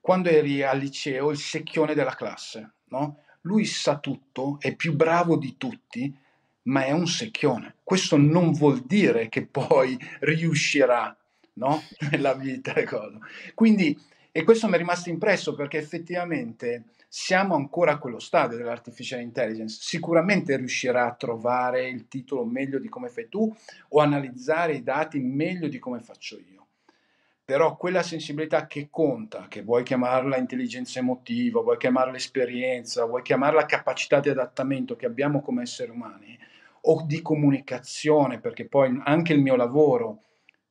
quando 0.00 0.28
eri 0.28 0.62
al 0.62 0.78
liceo 0.78 1.30
il 1.30 1.38
secchione 1.38 1.94
della 1.94 2.14
classe, 2.14 2.72
no? 2.86 3.18
Lui 3.42 3.64
sa 3.64 3.98
tutto, 3.98 4.58
è 4.60 4.76
più 4.76 4.94
bravo 4.94 5.36
di 5.36 5.56
tutti, 5.56 6.16
ma 6.64 6.84
è 6.84 6.92
un 6.92 7.08
secchione. 7.08 7.76
Questo 7.82 8.16
non 8.16 8.52
vuol 8.52 8.80
dire 8.80 9.28
che 9.28 9.46
poi 9.46 9.98
riuscirà 10.20 11.16
no? 11.54 11.82
nella 12.10 12.34
vita. 12.34 12.74
Quindi, 13.54 13.98
e 14.30 14.44
questo 14.44 14.68
mi 14.68 14.74
è 14.74 14.78
rimasto 14.78 15.10
impresso 15.10 15.54
perché 15.54 15.78
effettivamente 15.78 16.84
siamo 17.08 17.54
ancora 17.54 17.92
a 17.92 17.98
quello 17.98 18.18
stadio 18.18 18.56
dell'artificial 18.56 19.20
intelligence. 19.20 19.78
Sicuramente 19.82 20.56
riuscirà 20.56 21.06
a 21.06 21.14
trovare 21.14 21.88
il 21.88 22.08
titolo 22.08 22.44
meglio 22.44 22.78
di 22.78 22.88
come 22.88 23.08
fai 23.08 23.28
tu 23.28 23.54
o 23.88 24.00
analizzare 24.00 24.74
i 24.74 24.82
dati 24.82 25.18
meglio 25.20 25.68
di 25.68 25.78
come 25.78 26.00
faccio 26.00 26.38
io. 26.38 26.66
Però 27.44 27.76
quella 27.76 28.02
sensibilità 28.02 28.66
che 28.66 28.88
conta, 28.88 29.46
che 29.48 29.62
vuoi 29.62 29.82
chiamarla 29.82 30.38
intelligenza 30.38 31.00
emotiva, 31.00 31.60
vuoi 31.60 31.76
chiamarla 31.76 32.16
esperienza, 32.16 33.04
vuoi 33.04 33.20
chiamarla 33.20 33.66
capacità 33.66 34.20
di 34.20 34.30
adattamento 34.30 34.96
che 34.96 35.04
abbiamo 35.04 35.42
come 35.42 35.62
esseri 35.62 35.90
umani, 35.90 36.38
o 36.82 37.02
di 37.04 37.20
comunicazione, 37.20 38.40
perché 38.40 38.66
poi 38.66 38.98
anche 39.04 39.34
il 39.34 39.40
mio 39.40 39.56
lavoro 39.56 40.22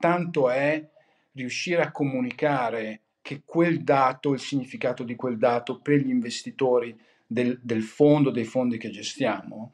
tanto 0.02 0.50
è 0.50 0.86
riuscire 1.34 1.82
a 1.82 1.92
comunicare 1.92 3.02
che 3.22 3.44
quel 3.46 3.84
dato, 3.84 4.34
il 4.34 4.40
significato 4.40 5.04
di 5.04 5.16
quel 5.16 5.38
dato 5.38 5.80
per 5.80 6.00
gli 6.00 6.10
investitori 6.10 7.00
del, 7.26 7.58
del 7.62 7.84
fondo, 7.84 8.32
dei 8.32 8.44
fondi 8.44 8.78
che 8.78 8.90
gestiamo, 8.90 9.74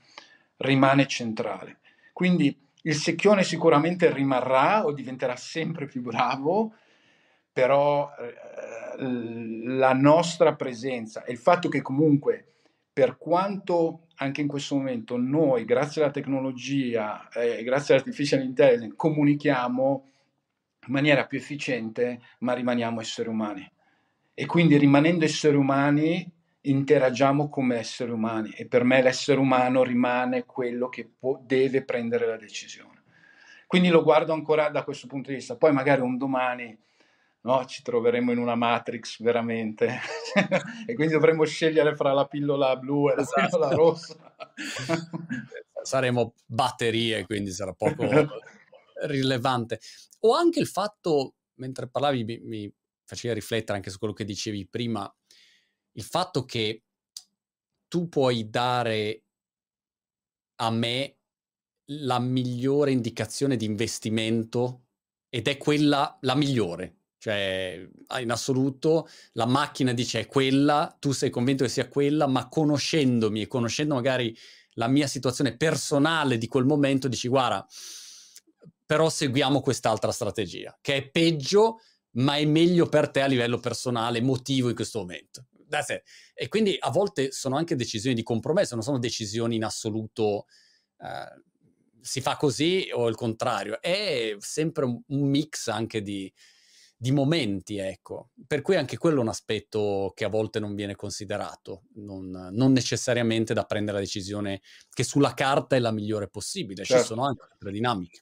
rimane 0.58 1.08
centrale. 1.08 1.80
Quindi 2.14 2.56
il 2.84 2.96
secchione 2.96 3.44
sicuramente 3.44 4.12
rimarrà 4.14 4.86
o 4.86 4.92
diventerà 4.92 5.36
sempre 5.36 5.88
più 5.88 6.02
bravo, 6.02 6.76
però 7.52 8.12
eh, 8.20 9.04
la 9.66 9.94
nostra 9.94 10.56
presenza 10.56 11.24
e 11.24 11.32
il 11.32 11.38
fatto 11.38 11.70
che 11.70 11.82
comunque 11.82 12.46
per 12.94 13.18
quanto 13.18 14.08
anche 14.16 14.42
in 14.42 14.48
questo 14.48 14.76
momento 14.76 15.18
noi, 15.18 15.66
grazie 15.66 16.02
alla 16.02 16.12
tecnologia 16.12 17.28
eh, 17.30 17.64
grazie 17.64 17.94
all'artificial 17.94 18.42
intelligence, 18.42 18.96
comunichiamo 18.96 20.10
in 20.88 20.94
maniera 20.94 21.26
più 21.26 21.38
efficiente, 21.38 22.22
ma 22.40 22.54
rimaniamo 22.54 23.02
esseri 23.02 23.30
umani. 23.30 23.70
E 24.34 24.46
quindi 24.46 24.78
rimanendo 24.78 25.26
esseri 25.26 25.56
umani 25.56 26.32
interagiamo 26.62 27.50
come 27.50 27.78
esseri 27.78 28.12
umani 28.12 28.52
e 28.52 28.68
per 28.68 28.84
me 28.84 29.02
l'essere 29.02 29.40
umano 29.40 29.84
rimane 29.84 30.46
quello 30.46 30.90
che 30.90 31.10
può, 31.18 31.40
deve 31.42 31.84
prendere 31.84 32.28
la 32.28 32.38
decisione. 32.38 33.04
Quindi 33.66 33.90
lo 33.90 34.04
guardo 34.04 34.34
ancora 34.34 34.70
da 34.70 34.84
questo 34.84 35.08
punto 35.08 35.30
di 35.30 35.36
vista. 35.36 35.56
Poi 35.56 35.74
magari 35.74 36.02
un 36.02 36.18
domani 36.18 36.78
no, 37.42 37.66
ci 37.66 37.82
troveremo 37.82 38.32
in 38.32 38.38
una 38.38 38.56
matrix 38.56 39.22
veramente 39.22 40.00
e 40.86 40.94
quindi 40.94 41.14
dovremo 41.14 41.46
scegliere 41.46 41.96
fra 41.96 42.14
la 42.14 42.26
pillola 42.26 42.76
blu 42.76 43.10
e 43.10 43.16
la 43.16 43.22
esatto. 43.22 43.48
pillola 43.48 43.70
rossa. 43.74 44.36
Saremo 45.82 46.34
batterie, 46.46 47.26
quindi 47.26 47.52
sarà 47.52 47.72
poco 47.72 48.04
rilevante. 49.04 49.80
O 50.22 50.34
anche 50.34 50.60
il 50.60 50.68
fatto, 50.68 51.36
mentre 51.56 51.90
parlavi, 51.90 52.24
mi, 52.24 52.40
mi 52.40 52.74
faceva 53.04 53.34
riflettere 53.34 53.78
anche 53.78 53.90
su 53.90 53.98
quello 53.98 54.14
che 54.14 54.26
dicevi 54.26 54.68
prima, 54.68 55.12
il 55.94 56.04
fatto 56.04 56.46
che 56.46 56.84
tu 57.88 58.10
puoi 58.10 58.50
dare 58.50 59.24
a 60.60 60.70
me 60.70 61.18
la 61.92 62.20
migliore 62.20 62.92
indicazione 62.92 63.56
di 63.56 63.66
investimento 63.66 64.88
ed 65.30 65.48
è 65.48 65.58
quella 65.58 66.18
la 66.22 66.36
migliore. 66.36 66.96
Cioè, 67.20 67.90
in 68.20 68.32
assoluto, 68.32 69.08
la 69.34 69.46
macchina 69.46 69.92
dice 69.94 70.22
è 70.22 70.26
quella, 70.28 70.96
tu 71.00 71.12
sei 71.12 71.30
convinto 71.30 71.64
che 71.64 71.70
sia 71.70 71.88
quella, 71.88 72.28
ma 72.28 72.48
conoscendomi 72.48 73.42
e 73.42 73.48
conoscendo 73.48 73.96
magari 73.96 74.38
la 74.74 74.88
mia 74.88 75.08
situazione 75.08 75.58
personale 75.58 76.38
di 76.38 76.48
quel 76.48 76.66
momento, 76.66 77.08
dici 77.08 77.28
guarda, 77.28 77.66
però 78.88 79.10
seguiamo 79.10 79.62
quest'altra 79.62 80.12
strategia, 80.12 80.76
che 80.82 80.96
è 80.96 81.10
peggio, 81.10 81.82
ma 82.14 82.38
è 82.38 82.46
meglio 82.46 82.88
per 82.88 83.12
te 83.12 83.22
a 83.22 83.28
livello 83.28 83.60
personale, 83.60 84.18
emotivo 84.18 84.70
in 84.70 84.76
questo 84.76 85.00
momento. 85.00 85.46
E 86.34 86.48
quindi 86.48 86.76
a 86.80 86.90
volte 86.90 87.32
sono 87.32 87.58
anche 87.58 87.76
decisioni 87.76 88.16
di 88.16 88.24
compromesso, 88.24 88.74
non 88.74 88.84
sono 88.84 88.98
decisioni 88.98 89.58
in 89.58 89.66
assoluto 89.66 90.46
eh, 91.00 91.42
si 92.02 92.22
fa 92.22 92.38
così 92.38 92.90
o 92.94 93.10
il 93.10 93.16
contrario, 93.16 93.82
è 93.82 94.36
sempre 94.40 94.86
un, 94.86 95.02
mix 95.08 95.68
anche 95.68 96.02
di, 96.02 96.32
di, 96.96 97.12
momenti, 97.12 97.78
ecco. 97.78 98.30
Per 98.48 98.62
cui 98.62 98.78
anche 98.78 98.98
quello 98.98 99.18
è 99.18 99.22
un 99.22 99.28
aspetto 99.28 100.14
che 100.16 100.24
a 100.24 100.30
volte 100.30 100.60
non 100.60 100.74
viene 100.74 100.96
considerato, 100.96 101.84
non, 101.96 102.30
non 102.30 102.72
necessariamente 102.72 103.54
da 103.54 103.66
prendere 103.66 103.98
la 103.98 104.04
decisione 104.04 104.62
che 104.90 105.04
sulla 105.04 105.34
carta 105.34 105.76
è 105.76 105.80
la 105.80 105.92
migliore 105.92 106.30
possibile, 106.30 106.86
certo. 106.86 107.02
ci 107.02 107.08
sono 107.10 107.26
anche 107.26 107.46
altre 107.52 107.72
dinamiche. 107.72 108.22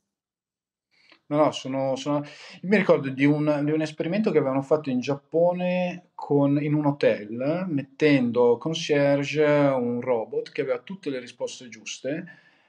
No, 1.28 1.38
no, 1.38 1.52
sono, 1.52 1.96
sono... 1.96 2.24
Mi 2.62 2.78
ricordo 2.78 3.10
di 3.10 3.26
un, 3.26 3.62
di 3.64 3.72
un 3.72 3.82
esperimento 3.82 4.30
che 4.30 4.38
avevano 4.38 4.62
fatto 4.62 4.92
in 4.92 5.00
Giappone 5.00 6.10
con, 6.14 6.62
in 6.62 6.76
un 6.76 6.86
hotel, 6.86 7.66
mettendo 7.68 8.58
concierge 8.58 9.44
un 9.44 10.02
robot 10.02 10.52
che 10.52 10.62
aveva 10.62 10.80
tutte 10.80 11.10
le 11.10 11.20
risposte 11.20 11.68
giuste, 11.68 12.26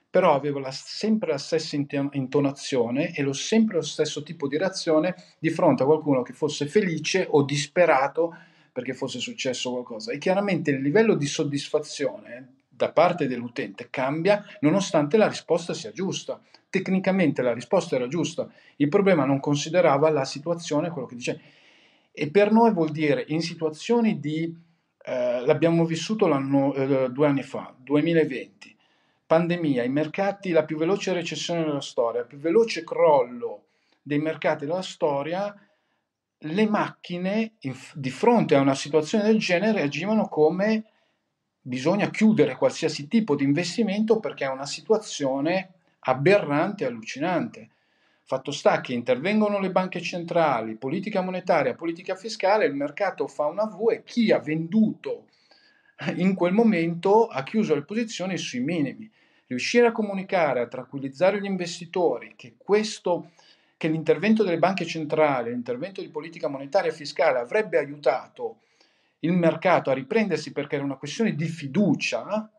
però 0.09 0.33
aveva 0.35 0.61
la, 0.61 0.71
sempre 0.71 1.33
la 1.33 1.39
stessa 1.39 1.77
intonazione 1.77 3.15
e 3.15 3.23
lo, 3.23 3.35
sempre 3.35 3.77
lo 3.77 3.83
stesso 3.83 4.23
tipo 4.23 4.49
di 4.49 4.57
reazione 4.57 5.15
di 5.39 5.51
fronte 5.51 5.83
a 5.83 5.87
qualcuno 5.87 6.23
che 6.23 6.33
fosse 6.33 6.67
felice 6.67 7.27
o 7.29 7.43
disperato 7.43 8.35
perché 8.73 8.95
fosse 8.95 9.19
successo 9.19 9.71
qualcosa. 9.71 10.13
E 10.13 10.19
chiaramente 10.19 10.71
il 10.71 10.81
livello 10.81 11.15
di 11.15 11.27
soddisfazione 11.27 12.63
da 12.77 12.93
parte 12.93 13.27
dell'utente 13.27 13.89
cambia 13.91 14.43
nonostante 14.61 15.19
la 15.19 15.29
risposta 15.29 15.75
sia 15.75 15.93
giusta. 15.93 16.41
Tecnicamente 16.77 17.41
la 17.41 17.55
risposta 17.55 17.97
era 17.97 18.07
giusta, 18.07 18.47
il 18.77 18.91
problema 18.91 19.25
non 19.25 19.41
considerava 19.41 20.11
la 20.11 20.27
situazione, 20.27 20.91
quello 20.91 21.07
che 21.07 21.15
dice. 21.15 21.41
E 22.13 22.31
per 22.31 22.53
noi 22.53 22.71
vuol 22.71 22.91
dire 22.91 23.25
in 23.29 23.41
situazioni 23.41 24.21
di, 24.21 24.55
eh, 25.03 25.41
l'abbiamo 25.47 25.87
vissuto 25.87 26.29
eh, 26.75 27.11
due 27.11 27.27
anni 27.27 27.43
fa, 27.43 27.75
2020, 27.79 28.77
pandemia, 29.25 29.85
i 29.85 29.89
mercati, 29.89 30.51
la 30.51 30.67
più 30.67 30.77
veloce 30.77 31.15
recessione 31.15 31.65
della 31.65 31.81
storia, 31.81 32.21
il 32.21 32.27
più 32.27 32.37
veloce 32.37 32.85
crollo 32.85 33.69
dei 34.03 34.19
mercati 34.19 34.67
della 34.67 34.83
storia, 34.83 35.59
le 36.41 36.69
macchine 36.69 37.55
in, 37.61 37.75
di 37.95 38.11
fronte 38.11 38.55
a 38.55 38.61
una 38.61 38.75
situazione 38.75 39.25
del 39.25 39.39
genere 39.39 39.81
agivano 39.81 40.29
come 40.29 40.85
bisogna 41.59 42.11
chiudere 42.11 42.55
qualsiasi 42.55 43.09
tipo 43.09 43.35
di 43.35 43.45
investimento 43.45 44.21
perché 44.21 44.45
è 44.45 44.51
una 44.51 44.67
situazione 44.67 45.71
aberrante 46.01 46.85
e 46.85 46.87
allucinante. 46.87 47.71
Fatto 48.23 48.51
sta 48.51 48.81
che 48.81 48.93
intervengono 48.93 49.61
le 49.61 49.71
banche 49.71 50.01
centrali, 50.01 50.77
politica 50.77 51.21
monetaria, 51.21 51.75
politica 51.75 52.17
fiscale, 52.17 52.67
il 52.67 52.75
mercato 52.75 53.29
fa 53.29 53.47
una 53.47 53.67
V 53.67 53.91
e 53.91 54.03
chi 54.03 54.33
ha 54.33 54.39
venduto 54.41 55.27
in 56.17 56.35
quel 56.35 56.53
momento 56.53 57.27
ha 57.27 57.43
chiuso 57.43 57.75
le 57.75 57.85
posizioni 57.85 58.37
sui 58.37 58.61
minimi. 58.61 59.11
Riuscire 59.47 59.87
a 59.87 59.93
comunicare, 59.93 60.61
a 60.61 60.67
tranquillizzare 60.67 61.41
gli 61.41 61.45
investitori 61.45 62.35
che 62.37 62.55
questo 62.59 63.31
che 63.77 63.89
l'intervento 63.89 64.43
delle 64.43 64.59
banche 64.59 64.87
centrali, 64.87 65.51
l'intervento 65.51 66.01
di 66.01 66.09
politica 66.09 66.49
monetaria 66.49 66.91
e 66.91 66.95
fiscale 66.95 67.39
avrebbe 67.39 67.79
aiutato 67.79 68.63
il 69.21 69.33
mercato 69.33 69.91
a 69.91 69.95
riprendersi 69.95 70.53
perché 70.53 70.77
era 70.77 70.85
una 70.85 70.97
questione 70.97 71.35
di 71.35 71.47
fiducia, 71.47 72.51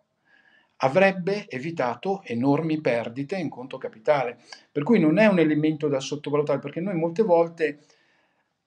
avrebbe 0.77 1.47
evitato 1.47 2.21
enormi 2.23 2.79
perdite 2.81 3.35
in 3.37 3.49
conto 3.49 3.77
capitale. 3.77 4.39
Per 4.71 4.83
cui 4.83 4.99
non 4.99 5.17
è 5.17 5.25
un 5.25 5.39
elemento 5.39 5.87
da 5.87 5.99
sottovalutare, 5.99 6.59
perché 6.59 6.81
noi 6.81 6.95
molte 6.95 7.23
volte, 7.23 7.79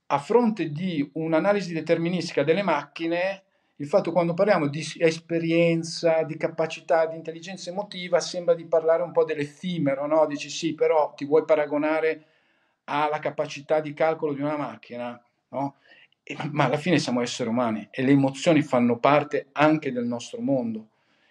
a 0.06 0.18
fronte 0.18 0.70
di 0.70 1.08
un'analisi 1.14 1.72
deterministica 1.72 2.42
delle 2.42 2.62
macchine, 2.62 3.44
il 3.76 3.86
fatto 3.86 4.12
quando 4.12 4.34
parliamo 4.34 4.66
di 4.66 4.84
esperienza, 4.98 6.22
di 6.24 6.36
capacità, 6.36 7.06
di 7.06 7.16
intelligenza 7.16 7.70
emotiva, 7.70 8.20
sembra 8.20 8.54
di 8.54 8.66
parlare 8.66 9.02
un 9.02 9.12
po' 9.12 9.24
dell'effimero, 9.24 10.06
no? 10.06 10.26
Dici 10.26 10.50
sì, 10.50 10.74
però 10.74 11.14
ti 11.14 11.24
vuoi 11.24 11.44
paragonare 11.44 12.24
alla 12.84 13.20
capacità 13.20 13.80
di 13.80 13.94
calcolo 13.94 14.34
di 14.34 14.42
una 14.42 14.56
macchina, 14.56 15.18
no? 15.50 15.76
E, 16.22 16.36
ma 16.50 16.64
alla 16.64 16.76
fine 16.76 16.98
siamo 16.98 17.22
esseri 17.22 17.48
umani 17.48 17.88
e 17.90 18.02
le 18.02 18.10
emozioni 18.10 18.60
fanno 18.62 18.98
parte 18.98 19.48
anche 19.52 19.92
del 19.92 20.04
nostro 20.04 20.42
mondo 20.42 20.88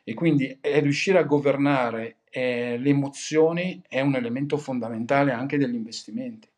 e 0.10 0.16
quindi 0.16 0.58
è 0.60 0.82
riuscire 0.82 1.20
a 1.20 1.24
governare 1.24 2.22
eh, 2.32 2.80
le 2.80 2.90
emozioni 2.90 3.80
è 3.88 4.02
un 4.02 4.16
elemento 4.16 4.58
fondamentale 4.58 5.32
anche 5.32 5.60
degli 5.60 5.76
investimenti. 5.76 6.50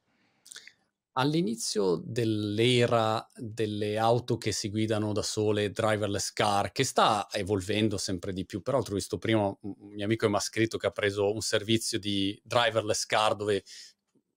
All'inizio 1.16 2.02
dell'era 2.02 3.30
delle 3.36 3.98
auto 3.98 4.38
che 4.38 4.54
si 4.54 4.70
guidano 4.70 5.12
da 5.12 5.22
sole, 5.22 5.72
driverless 5.72 6.32
car, 6.32 6.72
che 6.72 6.86
sta 6.86 7.28
evolvendo 7.30 7.98
sempre 7.98 8.32
di 8.32 8.46
più, 8.46 8.62
però 8.62 8.78
ho 8.78 8.94
visto 8.94 9.18
prima 9.18 9.46
un 9.48 9.76
mio 9.80 10.06
amico 10.06 10.30
mi 10.30 10.36
ha 10.38 10.40
scritto 10.40 10.78
che 10.78 10.88
ha 10.88 10.92
preso 10.92 11.34
un 11.34 11.42
servizio 11.42 12.00
di 12.00 12.40
driverless 12.42 13.06
car 13.06 13.36
dove 13.36 13.66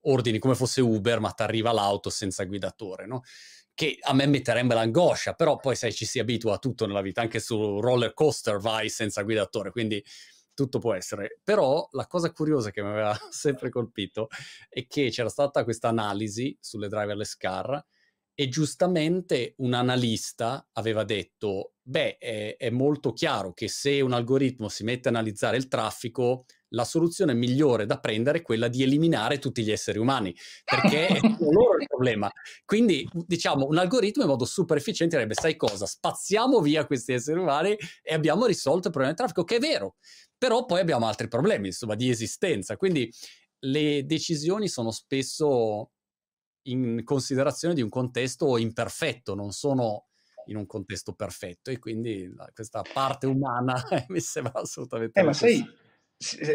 ordini 0.01 0.39
come 0.39 0.55
fosse 0.55 0.81
Uber, 0.81 1.21
ma 1.21 1.31
ti 1.31 1.43
arriva 1.43 1.71
l'auto 1.71 2.09
senza 2.09 2.43
guidatore, 2.43 3.05
no? 3.05 3.21
Che 3.75 3.97
a 4.01 4.13
me 4.13 4.25
metterebbe 4.25 4.73
l'angoscia, 4.73 5.33
però 5.33 5.57
poi 5.57 5.75
sai 5.75 5.93
ci 5.93 6.05
si 6.05 6.19
abitua 6.19 6.55
a 6.55 6.57
tutto 6.59 6.85
nella 6.85 7.01
vita, 7.01 7.19
anche 7.21 7.39
su 7.41 7.81
roller 7.81 8.13
coaster 8.13 8.57
vai 8.57 8.87
senza 8.89 9.21
guidatore, 9.23 9.71
quindi 9.71 10.01
tutto 10.53 10.79
può 10.79 10.93
essere. 10.93 11.39
Però 11.43 11.85
la 11.91 12.07
cosa 12.07 12.31
curiosa 12.31 12.71
che 12.71 12.81
mi 12.81 12.87
aveva 12.89 13.17
sempre 13.29 13.69
colpito 13.69 14.29
è 14.69 14.87
che 14.87 15.09
c'era 15.09 15.27
stata 15.29 15.65
questa 15.65 15.89
analisi 15.89 16.57
sulle 16.61 16.87
driverless 16.87 17.35
car 17.35 17.85
e 18.35 18.49
giustamente 18.49 19.55
un 19.59 19.73
analista 19.73 20.67
aveva 20.73 21.05
detto, 21.05 21.75
beh, 21.81 22.17
è, 22.17 22.57
è 22.57 22.69
molto 22.69 23.13
chiaro 23.13 23.53
che 23.53 23.69
se 23.69 24.01
un 24.01 24.11
algoritmo 24.11 24.67
si 24.67 24.83
mette 24.83 25.07
a 25.07 25.11
analizzare 25.11 25.55
il 25.55 25.69
traffico, 25.69 26.45
la 26.69 26.83
soluzione 26.83 27.33
migliore 27.33 27.85
da 27.85 27.99
prendere 28.01 28.39
è 28.39 28.41
quella 28.41 28.67
di 28.67 28.83
eliminare 28.83 29.39
tutti 29.39 29.63
gli 29.63 29.71
esseri 29.71 29.99
umani, 29.99 30.35
perché 30.65 31.07
è 31.07 31.19
loro 31.39 31.77
il 31.79 31.87
problema. 31.87 32.29
Quindi, 32.65 33.07
diciamo, 33.13 33.67
un 33.67 33.77
algoritmo 33.77 34.23
in 34.23 34.29
modo 34.29 34.43
super 34.43 34.75
efficiente 34.75 35.15
direbbe, 35.15 35.35
sai 35.35 35.55
cosa, 35.55 35.85
spaziamo 35.85 36.59
via 36.59 36.85
questi 36.85 37.13
esseri 37.13 37.39
umani 37.39 37.77
e 38.03 38.13
abbiamo 38.13 38.45
risolto 38.45 38.87
il 38.87 38.93
problema 38.93 39.13
del 39.13 39.17
traffico, 39.17 39.45
che 39.45 39.55
è 39.55 39.59
vero, 39.59 39.95
però 40.37 40.65
poi 40.65 40.81
abbiamo 40.81 41.07
altri 41.07 41.29
problemi, 41.29 41.67
insomma, 41.67 41.95
di 41.95 42.09
esistenza. 42.09 42.75
Quindi 42.75 43.09
le 43.59 44.05
decisioni 44.05 44.67
sono 44.67 44.91
spesso 44.91 45.91
in 46.65 47.03
considerazione 47.03 47.73
di 47.73 47.81
un 47.81 47.89
contesto 47.89 48.57
imperfetto, 48.57 49.35
non 49.35 49.51
sono 49.51 50.05
in 50.47 50.57
un 50.57 50.65
contesto 50.65 51.13
perfetto 51.13 51.71
e 51.71 51.79
quindi 51.79 52.31
questa 52.53 52.81
parte 52.93 53.25
umana 53.25 53.75
mi 54.09 54.19
sembra 54.19 54.53
assolutamente... 54.61 55.19
Eh, 55.19 55.23
ma 55.23 55.33
sai, 55.33 55.65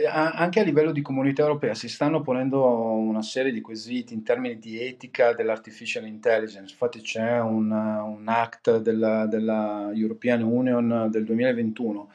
anche 0.06 0.60
a 0.60 0.62
livello 0.62 0.90
di 0.90 1.02
comunità 1.02 1.42
europea 1.42 1.74
si 1.74 1.88
stanno 1.88 2.22
ponendo 2.22 2.64
una 2.64 3.22
serie 3.22 3.52
di 3.52 3.60
quesiti 3.60 4.14
in 4.14 4.22
termini 4.22 4.58
di 4.58 4.80
etica 4.80 5.34
dell'artificial 5.34 6.06
intelligence. 6.06 6.72
Infatti 6.72 7.00
c'è 7.00 7.40
un, 7.40 7.70
un 7.70 8.24
act 8.26 8.78
della, 8.78 9.26
della, 9.26 9.90
European 9.92 10.42
Union 10.42 11.08
del 11.10 11.24
2021 11.24 12.10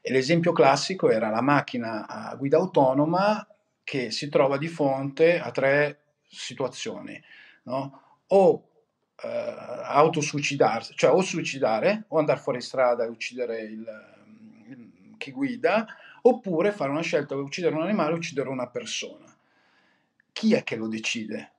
e 0.00 0.12
l'esempio 0.12 0.52
classico 0.52 1.10
era 1.10 1.30
la 1.30 1.40
macchina 1.40 2.06
a 2.06 2.34
guida 2.36 2.58
autonoma 2.58 3.46
che 3.82 4.10
si 4.10 4.28
trova 4.28 4.56
di 4.56 4.68
fronte 4.68 5.38
a 5.38 5.50
tre 5.50 6.03
situazioni. 6.34 7.20
No? 7.64 8.02
O 8.28 8.68
eh, 9.22 9.82
autosuicidarsi, 9.84 10.94
cioè 10.96 11.10
o 11.10 11.22
suicidare 11.22 12.04
o 12.08 12.18
andare 12.18 12.40
fuori 12.40 12.60
strada 12.60 13.04
e 13.04 13.08
uccidere 13.08 13.60
il, 13.60 13.86
il, 14.68 15.14
chi 15.16 15.30
guida 15.30 15.86
oppure 16.22 16.72
fare 16.72 16.90
una 16.90 17.02
scelta, 17.02 17.36
uccidere 17.36 17.74
un 17.74 17.82
animale 17.82 18.12
o 18.12 18.16
uccidere 18.16 18.48
una 18.48 18.68
persona. 18.68 19.32
Chi 20.32 20.54
è 20.54 20.64
che 20.64 20.76
lo 20.76 20.88
decide? 20.88 21.52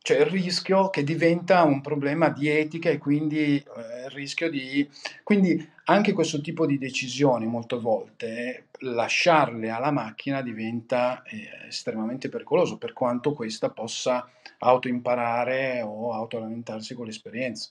C'è 0.00 0.18
il 0.20 0.26
rischio 0.26 0.88
che 0.90 1.04
diventa 1.04 1.64
un 1.64 1.80
problema 1.80 2.30
di 2.30 2.48
etica 2.48 2.88
e 2.88 2.98
quindi 2.98 3.56
eh, 3.56 4.04
il 4.06 4.10
rischio 4.10 4.48
di... 4.48 4.88
Quindi 5.22 5.68
anche 5.84 6.12
questo 6.12 6.40
tipo 6.40 6.66
di 6.66 6.78
decisioni 6.78 7.46
molte 7.46 7.76
volte 7.76 8.66
lasciarle 8.80 9.70
alla 9.70 9.90
macchina 9.90 10.40
diventa 10.40 11.22
eh, 11.22 11.66
estremamente 11.68 12.28
pericoloso 12.28 12.78
per 12.78 12.92
quanto 12.92 13.32
questa 13.32 13.70
possa 13.70 14.28
autoimparare 14.58 15.82
o 15.82 16.12
autolamentarsi 16.12 16.94
con 16.94 17.06
l'esperienza. 17.06 17.70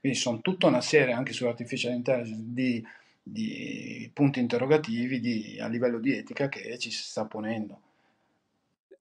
Quindi 0.00 0.18
sono 0.18 0.40
tutta 0.40 0.66
una 0.66 0.80
serie 0.80 1.12
anche 1.12 1.32
sull'artificial 1.32 1.92
intelligence 1.92 2.42
di 2.44 2.84
di 3.28 4.08
punti 4.12 4.38
interrogativi 4.38 5.18
di, 5.18 5.58
a 5.60 5.66
livello 5.66 5.98
di 5.98 6.16
etica 6.16 6.48
che 6.48 6.78
ci 6.78 6.92
si 6.92 7.02
sta 7.02 7.24
ponendo. 7.24 7.80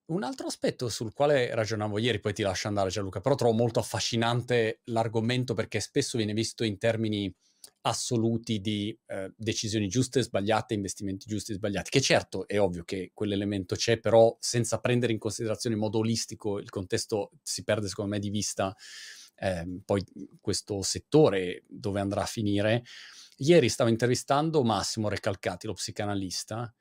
Un 0.08 0.22
altro 0.22 0.46
aspetto 0.46 0.88
sul 0.88 1.14
quale 1.14 1.54
ragionavo 1.56 1.98
ieri, 1.98 2.20
poi 2.20 2.34
ti 2.34 2.44
lascio 2.44 2.68
andare 2.68 2.90
Gianluca, 2.92 3.22
però 3.22 3.34
trovo 3.34 3.54
molto 3.54 3.80
affascinante 3.80 4.82
l'argomento 4.86 5.56
perché 5.56 5.80
spesso 5.80 6.18
viene 6.18 6.34
visto 6.34 6.64
in 6.64 6.78
termini 6.78 7.34
assoluti 7.82 8.62
di 8.62 8.96
eh, 9.08 9.32
decisioni 9.36 9.88
giuste 9.88 10.20
e 10.20 10.24
sbagliate, 10.24 10.76
investimenti 10.76 11.26
giusti 11.28 11.52
e 11.52 11.56
sbagliati, 11.56 11.90
che 11.90 12.02
certo 12.02 12.48
è 12.48 12.60
ovvio 12.60 12.84
che 12.84 13.12
quell'elemento 13.14 13.76
c'è, 13.76 14.00
però 14.00 14.36
senza 14.40 14.80
prendere 14.80 15.12
in 15.12 15.20
considerazione 15.20 15.76
in 15.76 15.82
modo 15.82 15.98
olistico 16.00 16.60
il 16.60 16.70
contesto 16.70 17.32
si 17.42 17.64
perde 17.64 17.88
secondo 17.88 18.12
me 18.12 18.20
di 18.20 18.30
vista 18.30 18.76
eh, 19.38 19.82
poi 19.84 20.04
questo 20.40 20.82
settore 20.82 21.64
dove 21.68 22.00
andrà 22.00 22.22
a 22.22 22.28
finire. 22.28 22.84
Ieri 23.38 23.70
stavo 23.70 23.90
intervistando 23.90 24.64
Massimo 24.64 25.10
Recalcati, 25.10 25.68
lo 25.68 25.74
psicanalista, 25.74 26.74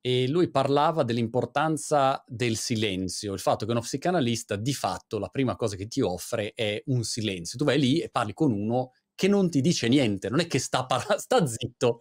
e 0.00 0.28
lui 0.28 0.50
parlava 0.50 1.02
dell'importanza 1.02 2.22
del 2.26 2.56
silenzio, 2.56 3.34
il 3.34 3.40
fatto 3.40 3.66
che 3.66 3.72
uno 3.72 3.80
psicanalista 3.80 4.56
di 4.56 4.72
fatto 4.72 5.18
la 5.18 5.28
prima 5.28 5.56
cosa 5.56 5.76
che 5.76 5.86
ti 5.86 6.00
offre 6.00 6.52
è 6.54 6.82
un 6.86 7.04
silenzio. 7.04 7.58
Tu 7.58 7.64
vai 7.64 7.78
lì 7.78 8.00
e 8.00 8.08
parli 8.08 8.32
con 8.32 8.52
uno 8.52 8.92
che 9.14 9.28
non 9.28 9.50
ti 9.50 9.60
dice 9.60 9.88
niente, 9.88 10.30
non 10.30 10.40
è 10.40 10.46
che 10.46 10.58
sta, 10.58 10.86
par- 10.86 11.18
sta 11.18 11.46
zitto. 11.46 11.98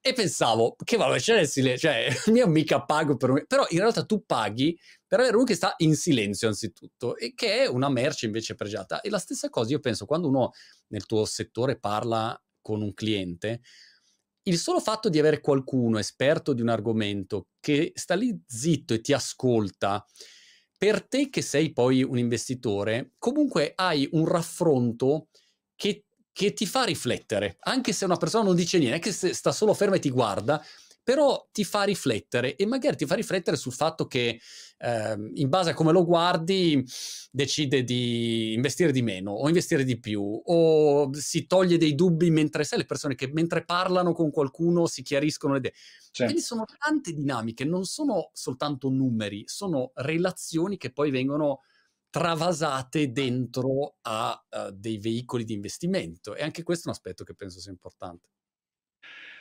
E 0.00 0.12
pensavo, 0.12 0.76
che 0.84 0.96
vabbè, 0.96 1.18
c'è 1.18 1.40
il 1.40 1.48
silenzio, 1.48 1.90
cioè, 1.90 2.08
io 2.32 2.46
mica 2.46 2.82
pago 2.84 3.16
per 3.16 3.30
un... 3.30 3.44
Però 3.46 3.66
in 3.70 3.78
realtà 3.80 4.04
tu 4.04 4.24
paghi 4.24 4.78
per 5.06 5.18
avere 5.18 5.36
uno 5.36 5.44
che 5.44 5.54
sta 5.54 5.74
in 5.78 5.96
silenzio 5.96 6.48
anzitutto, 6.48 7.16
e 7.16 7.34
che 7.34 7.64
è 7.64 7.66
una 7.66 7.90
merce 7.90 8.26
invece 8.26 8.54
pregiata. 8.54 9.00
E 9.00 9.10
la 9.10 9.18
stessa 9.18 9.50
cosa 9.50 9.72
io 9.72 9.80
penso, 9.80 10.06
quando 10.06 10.28
uno 10.28 10.52
nel 10.88 11.06
tuo 11.06 11.24
settore 11.24 11.78
parla 11.78 12.40
con 12.60 12.82
un 12.82 12.94
cliente, 12.94 13.60
il 14.48 14.58
solo 14.58 14.80
fatto 14.80 15.08
di 15.08 15.18
avere 15.18 15.40
qualcuno 15.40 15.98
esperto 15.98 16.52
di 16.52 16.62
un 16.62 16.68
argomento 16.68 17.48
che 17.60 17.92
sta 17.94 18.14
lì 18.14 18.38
zitto 18.46 18.94
e 18.94 19.00
ti 19.00 19.12
ascolta, 19.12 20.04
per 20.78 21.06
te 21.06 21.30
che 21.30 21.42
sei 21.42 21.72
poi 21.72 22.02
un 22.02 22.18
investitore, 22.18 23.12
comunque 23.18 23.72
hai 23.74 24.08
un 24.12 24.26
raffronto 24.26 25.28
che 25.74 26.02
che 26.36 26.52
ti 26.52 26.66
fa 26.66 26.84
riflettere, 26.84 27.56
anche 27.60 27.94
se 27.94 28.04
una 28.04 28.18
persona 28.18 28.44
non 28.44 28.54
dice 28.56 28.76
niente, 28.76 28.96
anche 28.96 29.10
se 29.10 29.32
sta 29.32 29.52
solo 29.52 29.72
ferma 29.72 29.96
e 29.96 30.00
ti 30.00 30.10
guarda, 30.10 30.62
però 31.06 31.48
ti 31.52 31.62
fa 31.62 31.84
riflettere 31.84 32.56
e 32.56 32.66
magari 32.66 32.96
ti 32.96 33.06
fa 33.06 33.14
riflettere 33.14 33.56
sul 33.56 33.72
fatto 33.72 34.08
che 34.08 34.40
eh, 34.78 35.30
in 35.34 35.48
base 35.48 35.70
a 35.70 35.72
come 35.74 35.92
lo 35.92 36.04
guardi 36.04 36.84
decide 37.30 37.84
di 37.84 38.54
investire 38.54 38.90
di 38.90 39.02
meno 39.02 39.30
o 39.30 39.46
investire 39.46 39.84
di 39.84 40.00
più 40.00 40.20
o 40.20 41.08
si 41.12 41.46
toglie 41.46 41.78
dei 41.78 41.94
dubbi 41.94 42.28
mentre 42.30 42.64
sai 42.64 42.78
le 42.78 42.86
persone 42.86 43.14
che 43.14 43.30
mentre 43.32 43.64
parlano 43.64 44.14
con 44.14 44.32
qualcuno 44.32 44.88
si 44.88 45.02
chiariscono 45.02 45.52
le 45.52 45.58
idee. 45.60 45.74
Certo. 46.10 46.24
Quindi 46.24 46.40
sono 46.40 46.64
tante 46.76 47.12
dinamiche, 47.12 47.64
non 47.64 47.84
sono 47.84 48.30
soltanto 48.32 48.88
numeri, 48.88 49.44
sono 49.46 49.92
relazioni 49.94 50.76
che 50.76 50.90
poi 50.90 51.12
vengono 51.12 51.60
travasate 52.10 53.12
dentro 53.12 53.98
a 54.00 54.44
uh, 54.50 54.70
dei 54.72 54.98
veicoli 54.98 55.44
di 55.44 55.52
investimento 55.52 56.34
e 56.34 56.42
anche 56.42 56.64
questo 56.64 56.86
è 56.86 56.88
un 56.88 56.94
aspetto 56.96 57.22
che 57.22 57.34
penso 57.36 57.60
sia 57.60 57.70
importante. 57.70 58.26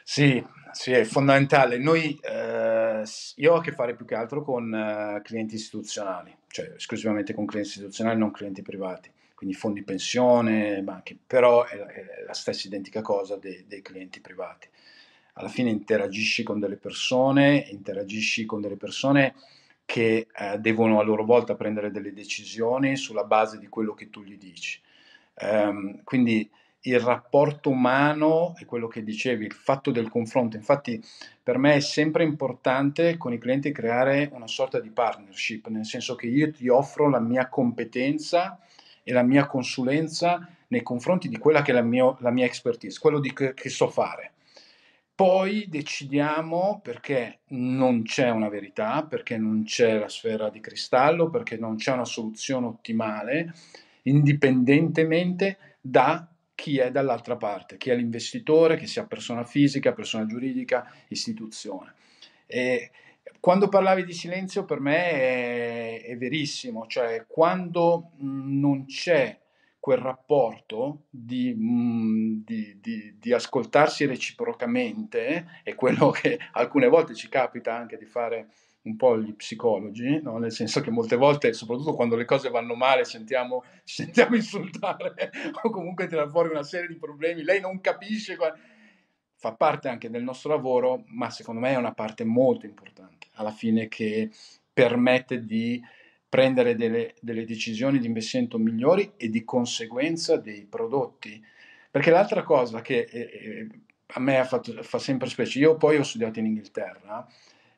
Sì, 0.08 0.44
sì, 0.72 0.92
è 0.92 1.04
fondamentale. 1.04 1.80
Noi, 1.80 2.18
eh, 2.22 3.04
io 3.38 3.54
ho 3.54 3.58
a 3.58 3.62
che 3.62 3.72
fare 3.72 3.96
più 3.96 4.06
che 4.06 4.14
altro 4.14 4.44
con 4.44 4.72
eh, 4.74 5.22
clienti 5.24 5.56
istituzionali, 5.56 6.36
cioè 6.48 6.74
esclusivamente 6.76 7.34
con 7.34 7.46
clienti 7.48 7.70
istituzionali, 7.70 8.20
non 8.20 8.30
clienti 8.32 8.62
privati, 8.62 9.12
quindi 9.34 9.56
fondi 9.56 9.84
pensione, 9.84 10.82
banche, 10.84 11.18
però 11.26 11.66
è, 11.66 11.76
è 11.76 12.24
la 12.28 12.34
stessa 12.34 12.68
identica 12.68 13.02
cosa 13.02 13.36
dei, 13.38 13.66
dei, 13.68 13.82
clienti 13.82 14.22
privati. 14.22 14.68
Alla 15.34 15.50
fine 15.50 15.72
interagisci 15.72 16.44
con 16.44 16.60
delle 16.60 16.78
persone, 16.78 17.66
interagisci 17.72 18.46
con 18.46 18.62
delle 18.62 18.78
persone 18.78 19.34
che 19.86 20.28
eh, 20.32 20.60
devono 20.60 21.00
a 21.00 21.04
loro 21.04 21.26
volta 21.26 21.56
prendere 21.56 21.90
delle 21.90 22.14
decisioni 22.14 22.96
sulla 22.96 23.24
base 23.24 23.58
di 23.58 23.68
quello 23.68 23.96
che 23.96 24.12
tu 24.12 24.22
gli 24.22 24.38
dici. 24.38 24.80
Um, 25.38 26.02
quindi 26.04 26.50
il 26.88 27.00
rapporto 27.00 27.70
umano 27.70 28.56
è 28.58 28.66
quello 28.66 28.88
che 28.88 29.04
dicevi, 29.04 29.46
il 29.46 29.54
fatto 29.54 29.92
del 29.92 30.10
confronto. 30.10 30.56
Infatti 30.56 31.04
per 31.42 31.58
me 31.58 31.76
è 31.76 31.80
sempre 31.80 32.24
importante 32.24 33.18
con 33.18 33.34
i 33.34 33.38
clienti 33.38 33.72
creare 33.72 34.30
una 34.34 34.48
sorta 34.48 34.80
di 34.80 34.90
partnership, 34.90 35.68
nel 35.68 35.86
senso 35.86 36.16
che 36.16 36.28
io 36.28 36.52
ti 36.52 36.68
offro 36.68 37.10
la 37.10 37.20
mia 37.20 37.48
competenza 37.50 38.60
e 39.04 39.14
la 39.14 39.24
mia 39.24 39.46
consulenza 39.48 40.48
nei 40.68 40.84
confronti 40.84 41.28
di 41.28 41.38
quella 41.38 41.62
che 41.62 41.72
è 41.72 41.74
la, 41.74 41.82
mio, 41.82 42.18
la 42.20 42.32
mia 42.32 42.46
expertise, 42.46 43.00
quello 43.00 43.20
di 43.20 43.34
che, 43.34 43.54
che 43.54 43.70
so 43.70 43.88
fare. 43.88 44.32
Poi 45.16 45.68
decidiamo 45.70 46.82
perché 46.84 47.40
non 47.50 48.04
c'è 48.04 48.30
una 48.30 48.50
verità, 48.50 49.04
perché 49.04 49.38
non 49.38 49.64
c'è 49.64 49.98
la 49.98 50.10
sfera 50.10 50.50
di 50.50 50.60
cristallo, 50.60 51.30
perché 51.30 51.58
non 51.58 51.78
c'è 51.78 51.94
una 51.94 52.04
soluzione 52.04 52.66
ottimale, 52.66 53.54
indipendentemente 54.04 55.78
da 55.80 56.28
chi 56.56 56.80
è 56.80 56.90
dall'altra 56.90 57.36
parte, 57.36 57.78
chi 57.78 57.90
è 57.92 57.96
l'investitore, 57.96 58.78
che 58.78 58.88
sia 58.88 59.06
persona 59.06 59.44
fisica, 59.44 59.94
persona 59.94 60.26
giuridica, 60.26 60.92
istituzione. 61.10 61.94
E 62.48 62.92
quando 63.40 63.68
parlavi 63.68 64.06
di 64.06 64.14
silenzio 64.14 64.66
per 64.66 64.80
me 64.80 65.12
è, 65.12 66.04
è 66.04 66.18
verissimo, 66.18 66.88
cioè 66.88 67.26
quando 67.28 68.12
non 68.20 68.86
c'è 68.86 69.40
quel 69.80 70.00
rapporto 70.00 71.04
di, 71.12 71.54
di, 72.44 72.80
di, 72.82 73.16
di, 73.20 73.34
ascoltarsi 73.34 74.06
reciprocamente, 74.08 75.62
è 75.62 75.76
quello 75.76 76.10
che 76.10 76.40
alcune 76.54 76.88
volte 76.88 77.14
ci 77.14 77.30
capita 77.30 77.76
anche 77.76 77.96
di 77.98 78.06
fare 78.06 78.48
un 78.86 78.96
po' 78.96 79.20
gli 79.20 79.34
psicologi, 79.34 80.22
no? 80.22 80.38
nel 80.38 80.52
senso 80.52 80.82
che 80.82 80.92
molte 80.92 81.16
volte, 81.16 81.54
soprattutto 81.54 81.96
quando 81.96 82.16
le 82.16 82.26
cose 82.26 82.50
vanno 82.50 82.76
male, 82.76 83.04
sentiamo, 83.04 83.64
sentiamo 83.84 84.36
insultare 84.36 85.32
o 85.64 85.70
comunque 85.70 86.08
tirare 86.08 86.30
fuori 86.30 86.50
una 86.50 86.64
serie 86.64 86.88
di 86.88 86.96
problemi, 86.96 87.44
lei 87.44 87.60
non 87.60 87.82
capisce, 87.82 88.38
fa 89.36 89.54
parte 89.54 89.90
anche 89.90 90.10
del 90.10 90.24
nostro 90.24 90.50
lavoro, 90.50 91.04
ma 91.08 91.30
secondo 91.30 91.60
me 91.62 91.72
è 91.72 91.78
una 91.78 91.94
parte 91.94 92.24
molto 92.24 92.66
importante, 92.66 93.28
alla 93.34 93.52
fine 93.52 93.88
che 93.88 94.30
permette 94.72 95.44
di 95.44 95.82
prendere 96.30 96.76
delle, 96.76 97.16
delle 97.22 97.46
decisioni 97.46 97.98
di 97.98 98.08
investimento 98.08 98.58
migliori 98.58 99.14
e 99.18 99.30
di 99.30 99.44
conseguenza 99.44 100.38
dei 100.38 100.66
prodotti. 100.66 101.44
Perché 101.90 102.12
l'altra 102.12 102.44
cosa 102.44 102.82
che 102.82 103.08
eh, 103.10 103.20
eh 103.20 103.68
a 104.10 104.20
me 104.20 104.44
fatto, 104.46 104.84
fa 104.84 105.00
sempre 105.00 105.28
specie, 105.28 105.60
io 105.60 105.78
poi 105.78 105.98
ho 105.98 106.04
studiato 106.04 106.38
in 106.38 106.46
Inghilterra, 106.46 107.28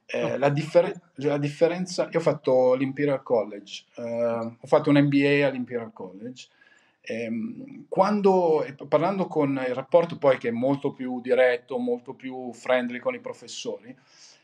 eh, 0.09 0.37
la, 0.37 0.49
differ- 0.49 0.99
la, 1.15 1.37
differenza, 1.37 2.07
io 2.09 2.19
ho 2.19 2.21
fatto 2.21 2.75
l'Imperial 2.75 3.21
College, 3.23 3.83
eh, 3.95 4.03
ho 4.03 4.67
fatto 4.67 4.89
un 4.89 5.01
MBA 5.01 5.45
all'Imperial 5.45 5.91
College. 5.91 6.47
Eh, 7.01 7.29
quando, 7.89 8.65
parlando 8.87 9.27
con 9.27 9.61
il 9.67 9.73
rapporto 9.73 10.17
poi 10.17 10.37
che 10.37 10.47
è 10.47 10.51
molto 10.51 10.93
più 10.93 11.19
diretto, 11.19 11.77
molto 11.77 12.13
più 12.13 12.53
friendly 12.53 12.99
con 12.99 13.15
i 13.15 13.19
professori, 13.19 13.93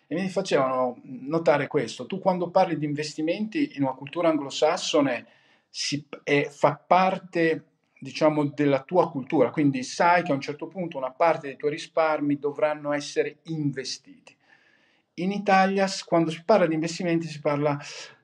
e 0.05 0.15
mi 0.15 0.27
facevano 0.27 0.99
notare 1.03 1.67
questo, 1.67 2.07
tu 2.07 2.19
quando 2.19 2.49
parli 2.49 2.77
di 2.77 2.85
investimenti 2.85 3.73
in 3.75 3.83
una 3.83 3.93
cultura 3.93 4.27
anglosassone 4.27 5.25
si, 5.69 6.05
è, 6.23 6.49
fa 6.49 6.75
parte 6.75 7.63
diciamo 7.99 8.47
della 8.47 8.81
tua 8.81 9.09
cultura, 9.09 9.49
quindi 9.49 9.81
sai 9.83 10.23
che 10.23 10.31
a 10.33 10.35
un 10.35 10.41
certo 10.41 10.67
punto 10.67 10.97
una 10.97 11.11
parte 11.11 11.47
dei 11.47 11.55
tuoi 11.55 11.71
risparmi 11.71 12.37
dovranno 12.37 12.91
essere 12.91 13.37
investiti 13.43 14.35
in 15.15 15.31
Italia 15.31 15.87
quando 16.05 16.31
si 16.31 16.41
parla 16.43 16.65
di 16.65 16.73
investimenti 16.73 17.27
si 17.27 17.39
parla 17.39 17.77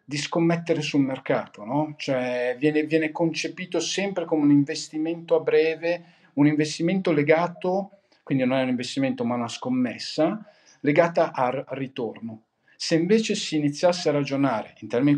di 0.03 0.17
scommettere 0.17 0.81
sul 0.81 1.01
mercato, 1.01 1.63
no? 1.63 1.93
cioè 1.95 2.55
viene, 2.57 2.83
viene, 2.85 3.11
concepito 3.11 3.79
sempre 3.79 4.25
come 4.25 4.41
un 4.41 4.49
investimento 4.49 5.35
a 5.35 5.39
breve, 5.39 6.03
un 6.33 6.47
investimento 6.47 7.11
legato, 7.11 7.99
quindi 8.23 8.43
non 8.43 8.57
è 8.57 8.63
un 8.63 8.69
investimento 8.69 9.23
ma 9.23 9.35
una 9.35 9.47
scommessa, 9.47 10.43
legata 10.79 11.31
al 11.31 11.63
ritorno. 11.69 12.45
Se 12.75 12.95
invece 12.95 13.35
si 13.35 13.57
iniziasse 13.57 14.09
a 14.09 14.13
ragionare 14.13 14.73
in 14.79 14.87
termini 14.87 15.15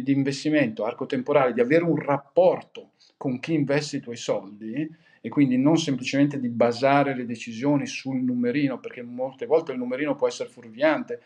di 0.00 0.12
investimento, 0.12 0.86
arco 0.86 1.04
temporale, 1.04 1.52
di 1.52 1.60
avere 1.60 1.84
un 1.84 1.96
rapporto 1.96 2.92
con 3.18 3.38
chi 3.38 3.52
investe 3.52 3.98
i 3.98 4.00
tuoi 4.00 4.16
soldi, 4.16 4.88
e 5.24 5.28
quindi 5.28 5.56
non 5.56 5.78
semplicemente 5.78 6.40
di 6.40 6.48
basare 6.48 7.14
le 7.14 7.24
decisioni 7.24 7.86
sul 7.86 8.22
numerino, 8.22 8.80
perché 8.80 9.02
molte 9.02 9.46
volte 9.46 9.70
il 9.70 9.78
numerino 9.78 10.16
può 10.16 10.26
essere 10.26 10.50
fuorviante, 10.50 11.22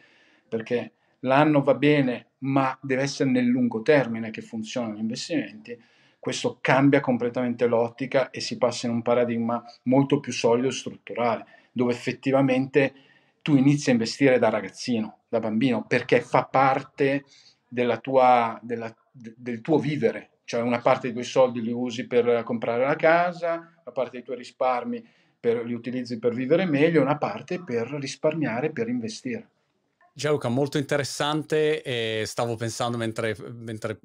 perché 0.47 0.93
l'anno 1.21 1.63
va 1.63 1.75
bene, 1.75 2.27
ma 2.41 2.79
deve 2.83 3.03
essere 3.03 3.31
nel 3.31 3.47
lungo 3.47 3.81
termine 3.81 4.31
che 4.31 4.43
funzionano 4.43 4.95
gli 4.95 5.01
investimenti, 5.01 5.77
questo 6.19 6.59
cambia 6.61 7.01
completamente 7.01 7.67
l'ottica 7.67 8.29
e 8.29 8.41
si 8.41 8.59
passa 8.59 8.87
in 8.87 8.93
un 8.93 9.03
paradigma 9.03 9.65
molto 9.85 10.21
più 10.21 10.33
solido 10.33 10.69
e 10.69 10.73
strutturale, 10.73 11.47
dove 11.73 11.93
effettivamente 11.93 12.93
tu 13.41 13.57
inizi 13.57 13.89
a 13.89 13.93
investire 13.93 14.39
da 14.39 14.51
ragazzino, 14.51 15.21
da 15.27 15.41
bambino, 15.41 15.87
perché 15.87 16.21
fa 16.21 16.45
parte 16.45 17.25
della 17.67 17.97
tua, 17.97 18.59
della, 18.63 18.95
del 19.11 19.63
tuo 19.63 19.79
vivere, 19.79 20.41
cioè 20.45 20.61
una 20.61 20.81
parte 20.81 21.03
dei 21.03 21.13
tuoi 21.13 21.25
soldi 21.25 21.63
li 21.63 21.73
usi 21.73 22.07
per 22.07 22.43
comprare 22.43 22.85
la 22.85 22.97
casa, 22.97 23.76
una 23.87 23.95
parte 23.95 24.17
dei 24.17 24.25
tuoi 24.25 24.37
risparmi 24.37 25.05
per, 25.39 25.65
li 25.65 25.73
utilizzi 25.73 26.19
per 26.19 26.35
vivere 26.35 26.65
meglio, 26.65 27.01
una 27.01 27.19
parte 27.19 27.63
per 27.63 27.89
risparmiare, 28.01 28.73
per 28.73 28.89
investire. 28.89 29.51
Gianluca, 30.13 30.49
molto 30.49 30.79
interessante 30.79 31.83
e 31.83 32.25
stavo 32.27 32.57
pensando 32.57 32.97
mentre, 32.97 33.37
mentre 33.53 34.01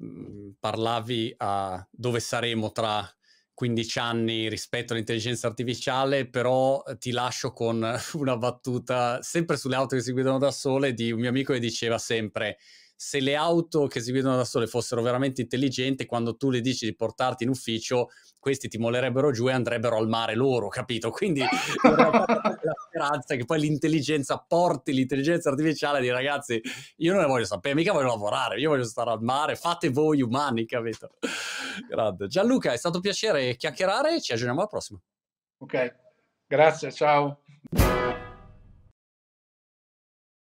parlavi 0.60 1.34
a 1.38 1.84
dove 1.90 2.20
saremo 2.20 2.70
tra 2.70 3.10
15 3.54 3.98
anni 3.98 4.48
rispetto 4.48 4.92
all'intelligenza 4.92 5.46
artificiale, 5.46 6.26
però 6.26 6.82
ti 6.98 7.12
lascio 7.12 7.52
con 7.52 7.82
una 8.12 8.36
battuta 8.36 9.22
sempre 9.22 9.56
sulle 9.56 9.74
auto 9.74 9.96
che 9.96 10.02
si 10.02 10.12
guidano 10.12 10.38
da 10.38 10.50
sole 10.50 10.92
di 10.92 11.12
un 11.12 11.20
mio 11.20 11.30
amico 11.30 11.54
che 11.54 11.58
diceva 11.58 11.96
sempre 11.98 12.58
se 13.04 13.18
le 13.18 13.34
auto 13.34 13.88
che 13.88 14.00
si 14.00 14.12
guidano 14.12 14.36
da 14.36 14.44
sole 14.44 14.68
fossero 14.68 15.02
veramente 15.02 15.40
intelligenti, 15.40 16.06
quando 16.06 16.36
tu 16.36 16.50
le 16.50 16.60
dici 16.60 16.86
di 16.86 16.94
portarti 16.94 17.42
in 17.42 17.50
ufficio, 17.50 18.10
questi 18.38 18.68
ti 18.68 18.78
molerebbero 18.78 19.32
giù 19.32 19.48
e 19.48 19.52
andrebbero 19.52 19.96
al 19.96 20.06
mare 20.06 20.36
loro, 20.36 20.68
capito? 20.68 21.10
Quindi 21.10 21.40
la 21.40 22.26
speranza 22.86 23.34
è 23.34 23.36
che 23.36 23.44
poi 23.44 23.58
l'intelligenza 23.58 24.38
porti 24.46 24.92
l'intelligenza 24.92 25.50
artificiale 25.50 26.00
di 26.00 26.10
ragazzi, 26.10 26.62
io 26.98 27.12
non 27.12 27.22
ne 27.22 27.26
voglio 27.26 27.44
sapere, 27.44 27.74
mica 27.74 27.92
voglio 27.92 28.06
lavorare, 28.06 28.60
io 28.60 28.70
voglio 28.70 28.84
stare 28.84 29.10
al 29.10 29.20
mare, 29.20 29.56
fate 29.56 29.90
voi 29.90 30.22
umani, 30.22 30.64
capito? 30.64 31.10
Grande. 31.88 32.28
Gianluca, 32.28 32.72
è 32.72 32.76
stato 32.76 32.96
un 32.96 33.02
piacere 33.02 33.56
chiacchierare, 33.56 34.20
ci 34.20 34.30
aggiorniamo 34.30 34.60
alla 34.60 34.68
prossima. 34.68 35.00
Ok, 35.58 35.94
grazie, 36.46 36.92
ciao. 36.92 37.40